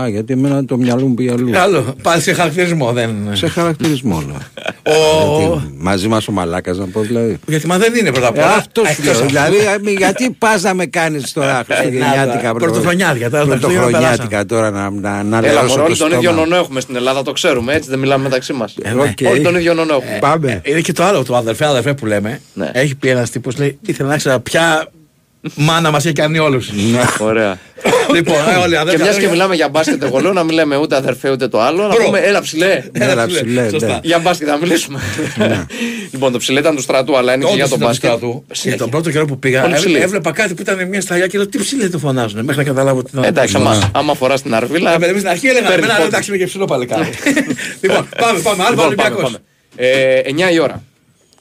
Α, 0.00 0.08
γιατί 0.08 0.32
εμένα 0.32 0.64
το 0.64 0.76
μυαλό 0.76 1.06
μου 1.06 1.14
πήγε 1.14 1.30
αλλού. 1.32 1.58
Άλλο, 1.58 1.94
πάλι 2.02 2.20
σε 2.22 2.32
χαρακτηρισμό. 2.32 2.92
Δεν... 2.92 3.10
Σε 3.32 3.48
χαρακτηρισμό, 3.48 4.20
ναι. 4.20 4.34
Ο... 4.82 5.38
Γιατί 5.38 5.74
μαζί 5.78 6.08
μας 6.08 6.28
ο 6.28 6.32
Μαλάκας 6.32 6.78
να 6.78 6.86
πω 6.86 7.00
δηλαδή. 7.00 7.38
Γιατί 7.46 7.66
μα 7.66 7.78
δεν 7.78 7.94
είναι 7.94 8.10
πρώτα 8.12 8.26
απ' 8.28 8.36
Ε, 8.36 8.40
όλα. 8.40 8.54
αυτός 8.54 8.88
σου 8.88 8.92
Εκτός 9.00 9.04
λέω. 9.04 9.14
αυτού. 9.14 9.26
Δηλαδή, 9.26 9.56
ε, 9.90 9.90
γιατί 9.90 10.30
πας 10.38 10.62
να 10.62 10.74
με 10.74 10.86
κάνεις 10.86 11.32
τώρα 11.32 11.64
Χριστουγεννιάτικα. 11.66 12.52
να, 12.52 12.54
πρωτοχρονιάτικα, 12.58 13.30
τώρα 13.30 13.44
τα 13.44 13.50
Χριστούγεννα 13.50 13.80
Πρωτοχρονιάτικα 13.82 14.46
τώρα 14.46 14.70
να, 14.70 14.90
να, 14.90 15.22
να 15.22 15.36
Έλα, 15.38 15.46
λερώσω 15.46 15.66
μωρό, 15.66 15.76
το 15.76 15.82
όλοι 15.84 15.96
τον 15.96 16.08
ίδιο 16.12 16.30
στόμα. 16.30 16.46
νονό 16.46 16.56
έχουμε 16.62 16.80
στην 16.80 16.96
Ελλάδα, 16.96 17.22
το 17.22 17.32
ξέρουμε, 17.32 17.74
έτσι 17.74 17.90
δεν 17.90 17.98
μιλάμε 17.98 18.22
μεταξύ 18.22 18.52
μας. 18.52 18.74
οκ. 18.98 19.28
Όλοι 19.30 19.40
τον 19.40 19.54
ίδιο 19.56 19.74
νονό 19.74 19.92
έχουμε. 19.94 20.18
Πάμε. 20.20 20.60
Είναι 20.64 20.80
και 20.80 20.92
το 20.92 21.04
άλλο, 21.04 21.22
το 21.24 21.36
αδερφέ, 21.36 21.64
αδερφέ 21.66 21.94
που 21.94 22.06
λέμε. 22.06 22.40
Ναι. 22.54 22.70
Έχει 22.72 22.94
πει 22.94 23.08
ένας 23.08 23.30
τύπος, 23.30 23.56
λέει, 23.58 23.78
ήθελα 23.86 24.08
να 24.08 24.16
ξέρω 24.16 24.38
ποια 24.40 24.88
μάνα 25.54 25.90
μας 25.90 26.04
έχει 26.04 26.14
κάνει 26.14 26.38
όλους. 26.38 26.68
Ωραία. 27.18 27.58
λοιπόν, 28.14 28.34
ε, 28.34 28.56
όλοι 28.56 28.68
οι 28.68 28.70
Και 28.70 28.76
αδέρφια. 28.78 28.82
μιας 28.82 28.98
και 28.98 29.04
αδέρφια. 29.08 29.28
μιλάμε 29.30 29.54
για 29.54 29.68
μπάσκετ, 29.68 30.02
εγώ 30.02 30.18
λέω 30.20 30.32
να 30.32 30.42
μην 30.42 30.54
λέμε 30.54 30.76
ούτε 30.76 30.96
αδερφέ 30.96 31.30
ούτε 31.30 31.48
το 31.48 31.60
άλλο. 31.60 31.82
Να 31.82 31.94
Μπρο. 31.94 32.04
πούμε, 32.04 32.18
έλα 32.18 32.40
ψηλέ. 32.40 32.82
Έλα, 32.92 33.26
ψηλέ, 33.26 33.62
ναι. 33.62 33.68
Σωστά. 33.68 34.00
Για 34.02 34.18
μπάσκετ 34.18 34.46
θα 34.50 34.58
μιλήσουμε. 34.58 35.00
λοιπόν, 36.12 36.32
το 36.32 36.38
ψηλέ 36.38 36.60
ήταν 36.60 36.76
του 36.76 36.82
στρατού, 36.82 37.16
αλλά 37.16 37.34
είναι 37.34 37.44
και 37.44 37.54
για 37.54 37.64
Όντως 37.64 37.78
τον 37.78 37.78
ήταν 37.78 37.90
του 38.00 38.06
μπάσκετ. 38.06 38.18
στρατού. 38.18 38.44
Και 38.48 38.54
Συνέχεια. 38.54 38.82
τον 38.82 38.90
πρώτο 38.90 39.10
καιρό 39.10 39.24
που 39.24 39.38
πήγα, 39.38 39.60
Πολύ 39.60 39.72
έβλε- 39.74 39.88
ψηλή. 39.90 40.02
έβλεπα 40.04 40.32
κάτι 40.32 40.54
που 40.54 40.62
ήταν 40.62 40.88
μια 40.88 41.00
σταλιά 41.00 41.26
και 41.26 41.38
λέω 41.38 41.48
τι 41.48 41.58
ψηλέ 41.58 41.88
το 41.88 41.98
φωνάζουν. 41.98 42.44
Μέχρι 42.44 42.56
να 42.64 42.68
καταλάβω 42.72 43.02
τι 43.02 43.10
θα 43.14 43.26
Εντάξει, 43.26 43.56
Ναι. 43.56 43.62
άμα, 43.62 43.90
άμα 43.94 44.14
φοράς 44.14 44.42
την 44.42 44.54
αρβίλα. 44.54 44.94
Ε, 44.94 44.98
παιδί, 44.98 45.18
Στην 45.18 45.28
αρχή 45.30 45.46
έλεγα, 45.46 45.66
παίρνει 45.68 45.78
εμένα 45.82 45.94
πόντους. 45.94 46.12
εντάξει 46.12 46.30
είμαι 46.30 46.38
και 46.38 46.46
ψηλό 46.46 46.64
παλικάρι. 46.64 47.08
Λοιπόν, 47.84 48.08
πάμε, 48.18 48.38
πάμε. 48.40 48.62
Άλλο 48.62 48.70
Λοιπόν, 48.70 48.76
πάμε, 48.76 48.84
Ολυμπιακός. 48.86 49.22
πάμε. 49.22 49.38
Ε, 49.76 50.18
9 50.24 50.52
η 50.52 50.58
ώρα. 50.58 50.82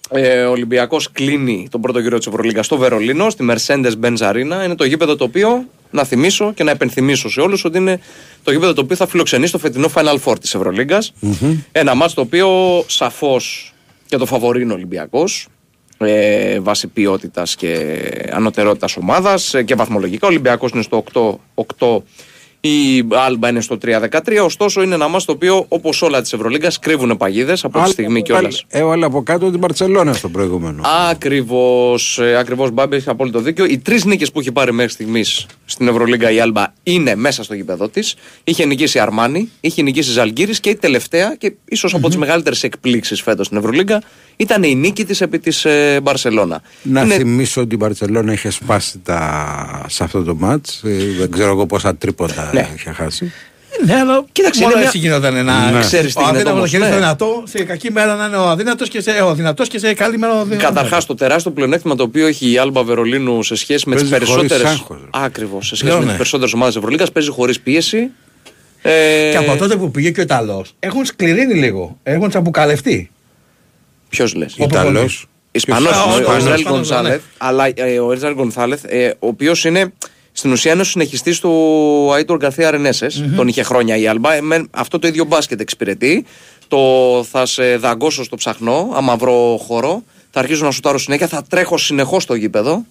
Ε, 0.10 0.44
ο 0.44 0.52
Ολυμπιακός 0.52 1.12
κλείνει 1.12 1.68
τον 1.72 1.82
πρώτο 1.82 2.00
γύρο 2.00 2.18
της 2.18 2.28
Ευρωλίγκας 2.28 2.66
στο 2.66 2.78
Βερολίνο, 2.78 3.30
στη 3.30 3.46
Mercedes-Benz 3.50 4.18
Arena. 4.18 4.64
Είναι 4.66 4.76
το 4.76 4.84
γήπεδο 4.84 5.16
το 5.16 5.24
οποίο, 5.24 5.66
να 5.92 6.04
θυμίσω 6.04 6.54
και 6.54 6.64
να 6.64 6.72
επενθυμίσω 6.72 7.30
σε 7.30 7.42
όλους, 7.42 7.66
ότι 7.66 7.78
είναι 7.78 8.00
το 8.44 8.52
γήπεδο 8.52 8.74
το 8.74 8.82
οποίο 8.82 8.96
θα 8.96 9.08
φιλοξενήσει 9.08 9.52
το 9.52 9.58
φετινό 9.58 9.90
Final 9.94 10.18
Four 10.26 10.40
της 10.40 10.56
ευρωλιγκα 10.56 11.04
Ένα 11.72 11.96
μάτς 11.96 12.14
το 12.14 12.22
οποίο 12.22 12.50
σαφώς 12.88 13.74
και 14.08 14.18
το 14.18 14.26
φαβορεί 14.26 14.62
είναι 14.62 14.72
ο 14.72 14.76
Ολυμπιακός. 14.76 15.48
Ε, 15.98 16.60
βάσει 16.60 16.88
ποιότητας 16.88 17.56
και 17.56 18.00
ανωτερότητας 18.32 18.98
ομάδας 18.98 19.56
και 19.66 19.76
βαθμολογικά. 19.76 20.28
Ο 20.28 20.30
Ολυμπιακός 20.30 20.72
είναι 20.72 20.82
στο 20.82 21.04
8, 21.14 21.40
8 21.78 22.04
Η 22.66 23.04
Άλμπα 23.12 23.50
είναι 23.50 23.62
στο 23.62 23.78
3-13. 23.86 24.44
Ωστόσο, 24.44 24.82
είναι 24.82 24.96
ένα 24.96 25.08
μάτς 25.08 25.26
το 25.26 25.32
οποίο, 25.32 25.66
όπως 25.68 26.02
όλα 26.02 26.22
της 26.22 26.34
Ευρωλίγκας, 26.34 26.80
κρύβουν 26.80 27.18
παγίδες 27.18 27.64
από 27.64 27.84
τη 27.84 27.90
στιγμή 27.90 28.22
κιόλας. 28.22 28.64
Έβαλε 28.68 29.06
από 29.06 29.24
κάτω 29.24 29.52
την 29.52 29.60
Παρσελόνα 29.60 30.14
στο 30.14 30.30
προηγούμενο. 30.30 30.82
Ακριβώς, 31.10 32.20
ακριβώς, 32.40 32.72
Μπάμπη, 32.72 32.96
έχεις 32.96 33.08
απόλυτο 33.08 33.40
δίκιο. 33.40 33.66
Οι 33.66 33.78
τρεις 33.78 34.06
νίκες 34.06 34.32
που 34.32 34.40
έχει 34.40 34.52
πάρει 34.52 34.72
μέχρι 34.74 34.92
στιγμής 34.92 35.46
στην 35.66 35.88
Ευρωλίγκα 35.88 36.32
η 36.32 36.40
Άλμπα 36.40 36.64
είναι 36.84 37.16
μέσα 37.16 37.44
στο 37.44 37.54
γήπεδο 37.54 37.90
της. 37.90 38.16
Είχε 38.44 38.66
νικήσει 38.66 38.98
η 38.98 39.02
Αρμάνι, 39.02 39.50
είχε 39.60 39.82
νικήσει 39.82 40.10
η 40.10 40.14
Ζαλγκύρης 40.14 40.60
και 40.60 40.70
η 40.70 40.76
τελευταία 40.76 41.36
και 41.36 41.54
ίσως 41.66 41.94
από 41.94 42.08
τις 42.08 42.18
μεγαλύτερες 42.18 42.64
εκπλήξεις 42.64 43.22
φέτος 43.22 43.46
στην 43.46 43.58
Ευρωλίγκα 43.58 44.02
ήταν 44.36 44.64
η 44.64 44.76
νίκη 44.76 45.06
της 45.06 45.22
επί 45.22 45.40
της 45.40 45.66
ε, 45.66 46.00
Μπαρσελόνα. 46.04 46.62
Να 46.84 47.02
Είναι- 47.02 47.16
θυμίσω 47.16 47.62
ότι 47.62 47.74
η 47.74 47.78
Μπαρσελόνα 47.80 48.34
είχε 48.34 48.50
σπάσει 48.50 49.00
τα... 49.04 49.86
σε 49.90 50.04
αυτό 50.04 50.24
το 50.24 50.36
μάτς. 50.36 50.82
Ε, 50.84 50.98
δεν 51.20 51.32
ξέρω 51.32 51.50
εγώ 51.50 51.66
πόσα 51.66 51.96
τρίποτα 51.96 52.50
Ναι. 52.54 52.70
είχε 52.76 52.92
χάσει. 52.92 53.32
Ναι, 53.86 53.94
αλλά 53.96 54.26
Κοίταξε, 54.32 54.60
μόνο 54.62 54.72
είναι 54.72 54.80
μια- 54.80 54.88
έτσι 54.90 54.98
γινόταν 55.00 55.46
να 55.46 55.72
Ναι. 55.72 55.80
Ξέρεις 55.80 56.14
τι 56.14 56.20
ο 56.20 56.22
γίνεται 56.22 56.38
αδύναμο 56.40 56.58
όμως, 56.58 56.70
χέρι 56.70 56.84
ναι. 56.84 56.90
στο 56.90 56.98
δυνατό, 56.98 57.44
σε 57.48 57.64
κακή 57.64 57.92
μέρα 57.92 58.16
να 58.16 58.26
είναι 58.26 58.36
ο 58.36 58.48
αδύνατος 58.50 58.90
και 58.90 59.02
σε, 59.02 59.12
ο 59.22 59.34
δυνατός 59.36 59.68
και 59.68 59.80
σε 59.80 59.94
καλή 59.94 60.18
μέρα 60.18 60.40
ο 60.40 60.44
δυνατό. 60.46 60.66
Καταρχάς, 60.66 61.06
το 61.06 61.16
τεράστιο 61.16 61.52
πλεονέκτημα 61.52 61.96
το 61.96 62.04
οποίο 62.04 62.28
έχει 62.28 62.52
η 62.52 62.58
Άλμπα 62.58 62.84
Βερολίνου 62.84 63.44
σε 63.44 63.56
σχέση 63.56 63.90
με 63.90 63.96
τις 63.96 64.10
Παίζει 64.10 64.26
χωρίς 64.26 64.48
περισσότερε. 64.48 64.70
άγχος, 64.76 64.98
ρε. 65.02 65.08
Ακριβώς. 65.24 65.68
Σε 65.68 65.76
σχέση 65.76 65.92
Λέω, 65.92 66.00
με 66.00 66.06
ναι. 66.06 66.12
τι 66.12 66.18
περισσότερες 66.18 66.54
ομάδες 66.54 66.76
Ευρωλίγκας 66.76 67.12
παίζει 67.12 67.30
χωρίς 67.30 67.60
πίεση. 67.60 68.10
Ε, 68.82 68.92
Και 69.32 69.38
από 69.38 69.56
τότε 69.58 69.76
που 69.76 69.92
πήγε 69.92 70.10
και 70.12 70.20
ο 70.20 70.24
Ιταλός, 70.24 70.74
έχουν 70.80 71.06
σκληρύνει 71.06 71.54
λίγο. 71.54 71.98
Έχουν 72.04 72.30
τσαμπουκαλευτεί. 72.30 73.12
Ποιος 74.10 74.34
λες; 74.36 74.56
Ιταλός. 74.58 75.28
Ισπανός 75.52 75.92
Ποιος; 75.92 76.04
είναι 76.06 76.14
ο 76.16 76.20
Ισπανός, 76.20 76.42
Ισραήλ 76.42 76.60
Ισπανός, 76.60 76.88
Γκονσάλεθ. 76.88 77.22
Αλλά 77.38 77.66
ε, 77.76 78.00
ο 78.00 78.14
Ισραήλ 78.14 78.36
Γκονσάλεθ, 78.36 78.84
ε, 78.88 79.08
ο 79.20 79.28
οποίος 79.28 79.66
είναι 79.66 79.94
στην 80.36 80.52
ουσία 80.52 80.72
είναι 80.72 80.82
ο 80.82 80.84
συνεχιστής 80.84 81.40
του 81.40 81.52
Αίτουρ 82.18 82.38
Γκαρθία 82.38 82.72
Ρενέσες. 82.72 83.24
Τον 83.36 83.48
είχε 83.48 83.64
χρόνια 83.64 83.98
η 83.98 84.08
Άλμπα. 84.08 84.34
Ε, 84.34 84.42
με 84.42 84.66
αυτό 84.72 85.00
το 85.00 85.08
ίδιο 85.08 85.26
μπάσκετ 85.26 85.60
εξυπηρετεί. 85.60 86.26
Το 86.68 86.80
θα 87.32 87.46
σε 87.46 87.78
δαγκώσω 87.78 88.24
στο 88.24 88.36
ψαχνό, 88.36 88.90
άμα 88.94 89.16
βρω 89.16 89.58
χώρο. 89.68 90.04
Θα 90.32 90.40
αρχίσω 90.40 90.66
να 90.66 90.72
σουτάρω 90.72 90.98
συνέχεια. 90.98 91.28
Θα 91.28 91.44
τρέχω 91.50 91.78
συνεχώς 91.78 92.24
στο 92.24 92.34
γήπεδο. 92.36 92.86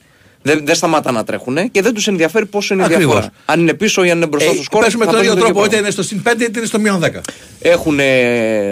Δεν, 0.45 0.67
δεν 0.67 0.75
σταματά 0.75 1.13
να 1.13 1.25
τρέχουν 1.25 1.71
και 1.71 1.83
δεν 1.83 1.95
τους 1.95 2.07
ενδιαφέρει 2.09 2.47
πόσο 2.47 2.75
είναι 2.75 2.83
η 2.83 2.87
Ακριβώς. 2.87 3.07
διαφορά. 3.13 3.33
Αν 3.45 3.61
είναι 3.61 3.75
πίσω 3.75 4.05
ή 4.05 4.11
αν 4.11 4.17
είναι 4.17 4.27
μπροστά 4.27 4.51
Ε, 4.51 4.55
στο 4.55 4.63
σκορ. 4.63 4.81
παίζουν 4.81 4.99
με 4.99 5.05
θα 5.05 5.11
τον 5.11 5.21
ίδιο 5.21 5.33
παίζουν 5.33 5.49
το 5.49 5.53
τρόπο, 5.53 5.67
ίδιο 5.67 5.79
είτε 5.79 5.87
είναι 5.87 5.93
στο 5.93 6.03
συν 6.03 6.23
5 6.29 6.33
είτε 6.41 6.59
είναι 6.59 6.67
στο 6.67 6.79
μείον 6.79 7.01
10. 7.05 7.21
έχουν 7.61 7.99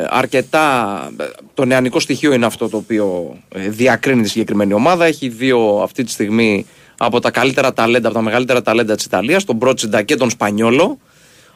αρκετά. 0.09 1.11
Το 1.55 1.65
νεανικό 1.65 2.01
στοιχείο 2.01 2.33
είναι 2.33 2.47
αυτό 2.47 2.69
το 2.69 2.77
οποίο 2.77 3.37
ε, 3.55 3.69
διακρίνει 3.69 4.23
τη 4.23 4.29
συγκεκριμένη 4.29 4.73
ομάδα. 4.73 5.05
Έχει 5.05 5.29
δύο 5.29 5.81
αυτή 5.83 6.05
τη 6.05 6.11
στιγμή 6.11 6.67
από 7.03 7.21
τα 7.21 7.31
καλύτερα 7.31 7.73
ταλέντα, 7.73 8.09
από 8.09 8.17
τα 8.17 8.23
μεγαλύτερα 8.23 8.63
ταλέντα 8.63 8.95
της 8.95 9.05
Ιταλίας, 9.05 9.45
τον 9.45 9.57
Μπρότσιντα 9.57 10.03
και 10.03 10.17
τον 10.17 10.31
Σπανιόλο. 10.31 10.99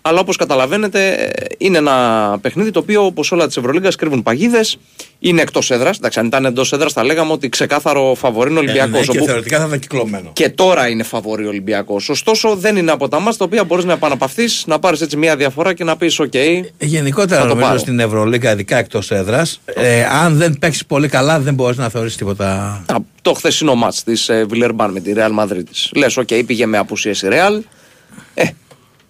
Αλλά 0.07 0.21
όπως 0.21 0.37
καταλαβαίνετε, 0.37 1.09
ε, 1.09 1.29
είναι 1.59 1.79
ένα 1.79 2.39
παιχνίδι 2.41 2.71
το 2.71 2.79
οποίο 2.79 3.05
όπως 3.05 3.33
όλα 3.33 3.47
της 3.47 3.57
Ευρωλίγκας 3.57 3.97
κρύβουν 3.97 4.23
παγίδες. 4.23 4.79
Είναι 5.19 5.43
εκτός 5.43 5.71
έδρας. 5.71 5.97
Εντάξει, 5.97 6.19
αν 6.19 6.27
ήταν 6.27 6.45
εντός 6.45 6.73
έδρας, 6.73 6.93
θα 6.93 7.05
λέγαμε 7.05 7.33
ότι 7.33 7.49
ξεκάθαρο 7.49 8.15
φαβορή 8.15 8.51
είναι 8.51 8.59
ο 8.59 8.63
Ολυμπιακό. 8.63 8.97
Ε, 8.97 9.01
ναι, 9.01 9.07
και 9.07 9.23
θεωρητικά 9.23 9.59
θα 9.59 9.67
ήταν 9.67 9.79
κυκλωμένο. 9.79 10.31
Και 10.33 10.49
τώρα 10.49 10.89
είναι 10.89 11.03
φαβορή 11.03 11.45
ο 11.45 11.49
Ολυμπιακός. 11.49 12.09
Ωστόσο, 12.09 12.55
δεν 12.57 12.77
είναι 12.77 12.91
από 12.91 13.09
τα 13.09 13.19
μάτια 13.21 13.39
τα 13.39 13.45
οποία 13.45 13.65
μπορείς 13.65 13.85
να 13.85 13.93
επαναπαυθείς, 13.93 14.65
να 14.67 14.79
πάρεις 14.79 15.01
έτσι 15.01 15.17
μια 15.17 15.37
διαφορά 15.37 15.73
και 15.75 15.85
να 15.85 15.97
πεις: 15.97 16.21
OK, 16.21 16.37
Γενικότερα 16.79 17.41
Θα 17.41 17.47
το 17.47 17.49
νομίζω 17.49 17.67
πάρω. 17.67 17.79
στην 17.79 18.01
Ευρωλίγκα, 18.01 18.53
ειδικά 18.53 18.77
εκτός 18.77 19.11
έδρας, 19.11 19.61
ε, 19.65 20.05
αν 20.05 20.37
δεν 20.37 20.57
παίξεις 20.59 20.87
πολύ 20.87 21.09
καλά, 21.09 21.41
δεν 21.41 21.55
μπορείς 21.55 21.77
να 21.77 21.89
θεωρήσεις 21.89 22.17
τίποτα. 22.17 22.85
Α, 22.87 22.97
το 23.23 23.33
χθεσινό 23.33 23.75
ματς 23.75 24.03
της 24.03 24.29
ε, 24.29 24.45
Βιλερμπάν 24.49 24.93
με 24.93 25.01
τη 25.01 25.13
Real 25.17 25.39
Madrid. 25.39 25.65
Λες, 25.97 26.17
οκ, 26.17 26.29
πήγε 26.47 26.67
με 26.67 26.79
απουσίες 26.79 27.23
η 27.23 27.29
Real. 27.31 27.61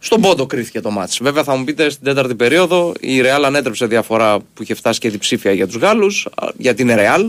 Ε, 0.05 0.07
στον 0.07 0.21
πόντο 0.21 0.47
κρίθηκε 0.47 0.81
το 0.81 0.91
ματς. 0.91 1.19
Βέβαια 1.23 1.43
θα 1.45 1.57
μου 1.57 1.65
πείτε 1.65 1.91
στην 1.91 2.05
τέταρτη 2.05 2.35
περίοδο 2.35 2.93
η 3.01 3.21
Real 3.23 3.43
ανέτρεψε 3.45 3.87
διαφορά 3.87 4.39
που 4.39 4.63
είχε 4.63 4.75
φτάσει 4.75 4.99
και 5.01 5.11
διψήφια 5.11 5.53
για 5.53 5.67
τους 5.67 5.77
Γάλλους, 5.77 6.27
α, 6.35 6.47
γιατί 6.57 6.83
είναι 6.83 6.95
Real. 6.99 7.25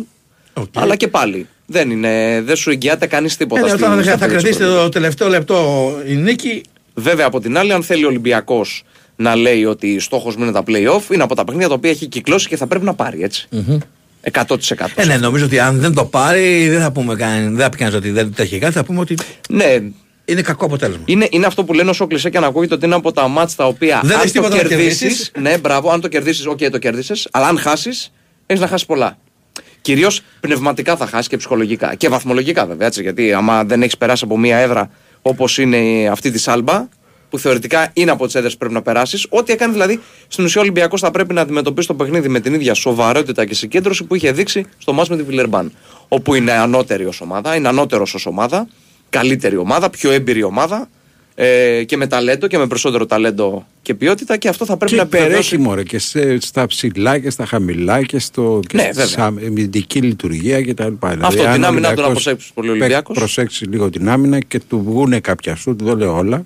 Αλλά 0.73 0.95
και 0.95 1.07
πάλι 1.07 1.47
δεν, 1.65 1.89
είναι, 1.91 2.41
δεν 2.45 2.55
σου 2.55 2.69
εγγυάται 2.69 3.07
κανείς 3.07 3.37
τίποτα. 3.37 3.65
Ε, 3.65 3.69
στην- 3.69 3.83
όταν 3.83 4.01
στο 4.03 4.11
θα 4.11 4.17
παιχνίδι 4.17 4.41
κρατήσει 4.41 4.59
της 4.59 4.67
το 4.67 4.89
τελευταίο 4.89 5.29
λεπτό 5.29 5.91
η 6.07 6.15
νίκη, 6.15 6.61
Βέβαια 6.97 7.25
από 7.25 7.39
την 7.39 7.57
άλλη, 7.57 7.73
αν 7.73 7.83
θέλει 7.83 8.03
ο 8.03 8.07
Ολυμπιακός 8.07 8.83
να 9.15 9.35
λέει 9.35 9.65
ότι 9.65 9.99
στόχος 9.99 10.35
μου 10.35 10.43
είναι 10.43 10.51
τα 10.51 10.63
playoff, 10.67 11.13
είναι 11.13 11.23
από 11.23 11.35
τα 11.35 11.43
παιχνίδια 11.43 11.67
τα 11.67 11.73
οποία 11.73 11.89
έχει 11.89 12.07
κυκλώσει 12.07 12.47
και 12.47 12.57
θα 12.57 12.67
πρέπει 12.67 12.85
να 12.85 12.93
πάρει 12.93 13.23
έτσι. 13.23 13.47
100%. 14.31 14.55
Ε, 14.95 15.05
ναι, 15.05 15.17
νομίζω 15.17 15.45
ότι 15.45 15.59
αν 15.59 15.79
δεν 15.79 15.93
το 15.93 16.05
πάρει, 16.05 16.69
δεν 16.69 16.81
θα 16.81 16.91
πούμε 16.91 17.15
κανένα, 17.15 17.49
δεν 17.49 17.59
θα 17.59 17.69
πει 17.69 17.77
κανείς 17.77 17.95
ότι 17.95 18.09
δεν 18.11 18.33
τρέχει 18.33 18.57
κάτι, 18.59 18.73
θα 18.73 18.83
πούμε 18.83 18.99
ότι 18.99 19.17
Ναι, 19.49 19.77
είναι 20.25 20.41
κακό 20.41 20.65
αποτέλεσμα. 20.65 21.03
Είναι, 21.05 21.27
είναι 21.31 21.45
αυτό 21.45 21.63
που 21.63 21.73
λένε 21.73 21.89
όσο 21.89 22.07
κλισέ 22.07 22.29
και 22.29 22.39
να 22.39 22.47
ακούγεται 22.47 22.73
ότι 22.73 22.85
είναι 22.85 22.95
από 22.95 23.11
τα 23.11 23.27
ματς 23.27 23.55
τα 23.55 23.65
οποία 23.67 23.99
Δεν 24.03 24.13
αν 24.13 24.19
έχεις 24.19 24.31
το 24.31 24.41
τίποτα 24.41 24.61
να 24.63 24.67
κερδίσει. 24.69 24.97
κερδίσεις. 24.99 25.31
Ναι, 25.39 25.57
μπράβο, 25.57 25.89
αν 25.91 26.01
το 26.01 26.07
κερδίσεις, 26.07 26.45
οκ, 26.45 26.59
το 26.71 26.77
κέρδισες. 26.77 27.27
Αλλά 27.31 27.47
αν 27.47 27.57
χάσεις, 27.59 28.11
έχεις 28.45 28.61
να 28.61 28.67
χάσεις 28.67 28.85
πολλά. 28.85 29.17
Κυρίως 29.81 30.21
πνευματικά 30.39 30.95
θα 30.95 31.05
χάσεις 31.07 31.27
και 31.27 31.37
ψυχολογικά. 31.37 31.95
Και 31.95 32.09
βαθμολογικά 32.09 32.65
βέβαια. 32.65 32.87
Έτσι, 32.87 33.01
γιατί 33.01 33.33
άμα 33.33 33.63
δεν 33.63 33.81
έχεις 33.81 33.97
περάσει 33.97 34.23
από 34.25 34.37
μία 34.37 34.57
έδρα 34.57 34.89
όπως 35.21 35.57
είναι 35.57 36.07
αυτή 36.11 36.31
της 36.31 36.47
Άλμπα, 36.47 36.87
που 37.29 37.39
θεωρητικά 37.39 37.89
είναι 37.93 38.11
από 38.11 38.25
τις 38.25 38.35
έδρες 38.35 38.51
που 38.51 38.57
πρέπει 38.57 38.73
να 38.73 38.81
περάσεις, 38.81 39.25
ό,τι 39.29 39.53
έκανε 39.53 39.73
δηλαδή 39.73 39.99
στην 40.27 40.43
ουσία 40.45 40.61
ο 40.61 40.63
Ολυμπιακός 40.63 40.99
θα 41.01 41.11
πρέπει 41.11 41.33
να 41.33 41.41
αντιμετωπίσει 41.41 41.87
το 41.87 41.93
παιχνίδι 41.93 42.29
με 42.29 42.39
την 42.39 42.53
ίδια 42.53 42.73
σοβαρότητα 42.73 43.45
και 43.45 43.53
συγκέντρωση 43.53 44.03
που 44.03 44.15
είχε 44.15 44.31
δείξει 44.31 44.65
στο 44.77 44.93
μάτς 44.93 45.09
με 45.09 45.17
τη 45.17 45.23
Βιλερμπάν. 45.23 45.71
Όπου 46.07 46.35
είναι 46.35 46.51
ανώτερη 46.51 47.05
ως 47.05 47.21
ομάδα, 47.21 47.55
είναι 47.55 47.67
ανώτερος 47.67 48.13
ως 48.13 48.25
ομάδα, 48.25 48.67
καλύτερη 49.09 49.57
ομάδα, 49.57 49.89
πιο 49.89 50.11
έμπειρη 50.11 50.43
ομάδα 50.43 50.89
ε, 51.35 51.83
και 51.83 51.97
με 51.97 52.07
ταλέντο 52.07 52.47
και 52.47 52.57
με 52.57 52.67
περισσότερο 52.67 53.05
ταλέντο 53.05 53.65
και 53.81 53.93
ποιότητα 53.93 54.37
και 54.37 54.47
αυτό 54.49 54.65
θα 54.65 54.77
πρέπει 54.77 54.91
Και 54.91 54.97
να 54.97 55.03
υπερέχει 55.03 55.27
επιβεβαιώσει. 55.29 55.57
μωρέ 55.57 55.83
και 55.83 55.99
σε, 55.99 56.39
στα 56.39 56.65
ψηλά 56.67 57.19
και 57.19 57.29
στα 57.29 57.45
χαμηλά 57.45 58.01
και, 58.03 58.19
στο, 58.19 58.59
και 58.67 58.75
Ναι, 58.77 58.83
στη 58.83 59.01
βέβαια. 59.01 59.25
αμυντική 59.25 59.99
λειτουργία 60.01 60.61
κτλ. 60.61 60.93
Αυτό, 61.01 61.27
την 61.41 61.47
αν 61.47 61.63
ο 61.63 61.67
άμυνα 61.67 61.93
του 61.93 62.01
να 62.01 62.07
Ολυμπιακός 62.07 62.07
προσέξεις 62.11 62.51
πολύ 62.53 62.67
ο 62.67 62.71
παί- 62.71 62.81
Ολυμπιακός. 62.81 63.17
Προσέξεις 63.17 63.67
λίγο 63.67 63.89
την 63.89 64.09
άμυνα 64.09 64.39
και 64.39 64.59
του 64.69 64.83
βγούνε 64.85 65.19
κάποια 65.19 65.55
σου, 65.55 65.75
δεν 65.79 65.97
λέω 65.97 66.15
όλα. 66.17 66.45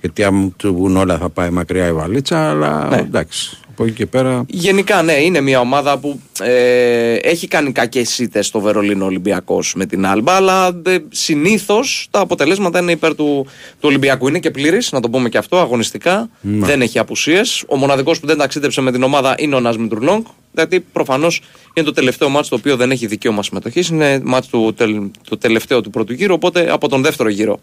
Γιατί 0.00 0.24
αν 0.24 0.54
του 0.56 0.74
βγουν 0.74 0.96
όλα 0.96 1.18
θα 1.18 1.28
πάει 1.28 1.50
μακριά 1.50 1.86
η 1.86 1.92
βαλίτσα, 1.92 2.50
αλλά 2.50 2.88
Ναι. 2.88 2.96
εντάξει. 2.96 3.58
Από 3.72 3.84
εκεί 3.84 3.92
και 3.92 4.06
πέρα. 4.06 4.44
Γενικά, 4.48 5.02
ναι, 5.02 5.12
είναι 5.12 5.40
μια 5.40 5.60
ομάδα 5.60 5.98
που 5.98 6.20
ε, 6.40 7.14
έχει 7.14 7.48
κάνει 7.48 7.72
κακές 7.72 8.18
ήττε 8.18 8.42
στο 8.42 8.60
Βερολίνο 8.60 9.04
Ολυμπιακός 9.04 9.74
με 9.76 9.86
την 9.86 10.06
Άλμπα, 10.06 10.32
αλλά 10.32 10.80
ε, 10.86 10.96
συνήθως 11.08 12.08
τα 12.10 12.20
αποτελέσματα 12.20 12.78
είναι 12.78 12.92
υπέρ 12.92 13.14
του, 13.14 13.46
του 13.70 13.88
Ολυμπιακού. 13.88 14.28
Είναι 14.28 14.38
και 14.38 14.50
πλήρης, 14.50 14.92
να 14.92 15.00
το 15.00 15.10
πούμε 15.10 15.28
και 15.28 15.38
αυτό, 15.38 15.58
αγωνιστικά. 15.58 16.30
Ναι. 16.40 16.66
Δεν 16.66 16.82
έχει 16.82 16.98
απουσίες. 16.98 17.64
Ο 17.68 17.76
μοναδικός 17.76 18.20
που 18.20 18.26
δεν 18.26 18.36
ταξίδεψε 18.36 18.80
με 18.80 18.92
την 18.92 19.02
ομάδα 19.02 19.34
είναι 19.38 19.54
ο 19.54 19.60
Νάσμι 19.60 19.88
Τουρλόγκ. 19.88 20.24
Γιατί 20.54 20.80
προφανώς 20.80 21.40
είναι 21.74 21.86
το 21.86 21.92
τελευταίο 21.92 22.28
μάτσο 22.28 22.50
το 22.50 22.56
οποίο 22.56 22.76
δεν 22.76 22.90
έχει 22.90 23.06
δικαίωμα 23.06 23.42
συμμετοχής. 23.42 23.88
Είναι 23.88 24.20
μάτσο 24.24 24.50
του, 24.50 24.74
τελ, 24.76 25.00
το 25.28 25.38
τελευταίο 25.38 25.80
του 25.80 25.90
πρώτου 25.90 26.12
γύρου. 26.12 26.34
Οπότε 26.34 26.72
από 26.72 26.88
τον 26.88 27.02
δεύτερο 27.02 27.28
γύρο 27.28 27.60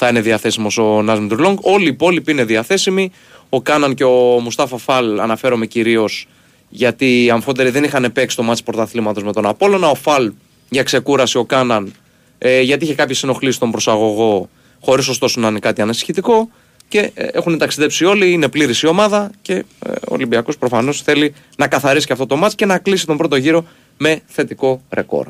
θα 0.00 0.08
είναι 0.08 0.20
διαθέσιμος 0.20 0.78
ο 0.78 1.02
Νάσμι 1.02 1.28
Τουρλόγκ. 1.28 1.58
Όλοι 1.60 1.84
οι 1.84 1.88
υπόλοιποι 1.88 2.32
είναι 2.32 2.44
διαθέσιμοι. 2.44 3.12
Ο 3.48 3.62
Κάναν 3.62 3.94
και 3.94 4.04
ο 4.04 4.40
Μουστάφα 4.40 4.78
Φαλ 4.78 5.20
αναφέρομαι 5.20 5.66
κυρίως 5.66 6.28
γιατί 6.68 7.24
οι 7.24 7.30
αμφότεροι 7.30 7.70
δεν 7.70 7.84
είχαν 7.84 8.12
παίξει 8.12 8.36
το 8.36 8.42
μάτι 8.42 8.62
πρωταθλήματος 8.62 9.22
με 9.22 9.32
τον 9.32 9.46
Απόλλωνα. 9.46 9.90
Ο 9.90 9.94
Φαλ 9.94 10.32
για 10.68 10.82
ξεκούραση, 10.82 11.38
ο 11.38 11.44
Κάναν 11.44 11.92
ε, 12.38 12.60
γιατί 12.60 12.84
είχε 12.84 12.94
κάποιες 12.94 13.22
ενοχλήσεις 13.22 13.56
στον 13.56 13.70
προσαγωγό, 13.70 14.48
χωρίς 14.80 15.08
ωστόσο 15.08 15.40
να 15.40 15.48
είναι 15.48 15.58
κάτι 15.58 15.82
ανασυχητικό. 15.82 16.50
Και 16.88 17.10
ε, 17.14 17.26
έχουν 17.32 17.58
ταξιδέψει 17.58 18.04
όλοι, 18.04 18.32
είναι 18.32 18.48
πλήρης 18.48 18.82
η 18.82 18.86
ομάδα 18.86 19.30
και 19.42 19.52
ε, 19.54 19.90
ο 19.90 20.14
Ολυμπιακός 20.14 20.58
προφανώς 20.58 21.02
θέλει 21.02 21.34
να 21.56 21.68
καθαρίσει 21.68 22.06
και 22.06 22.12
αυτό 22.12 22.26
το 22.26 22.36
μάτς 22.36 22.54
και 22.54 22.66
να 22.66 22.78
κλείσει 22.78 23.06
τον 23.06 23.16
πρώτο 23.16 23.36
γύρο 23.36 23.64
με 23.96 24.20
θετικό 24.26 24.82
ρεκόρ. 24.90 25.26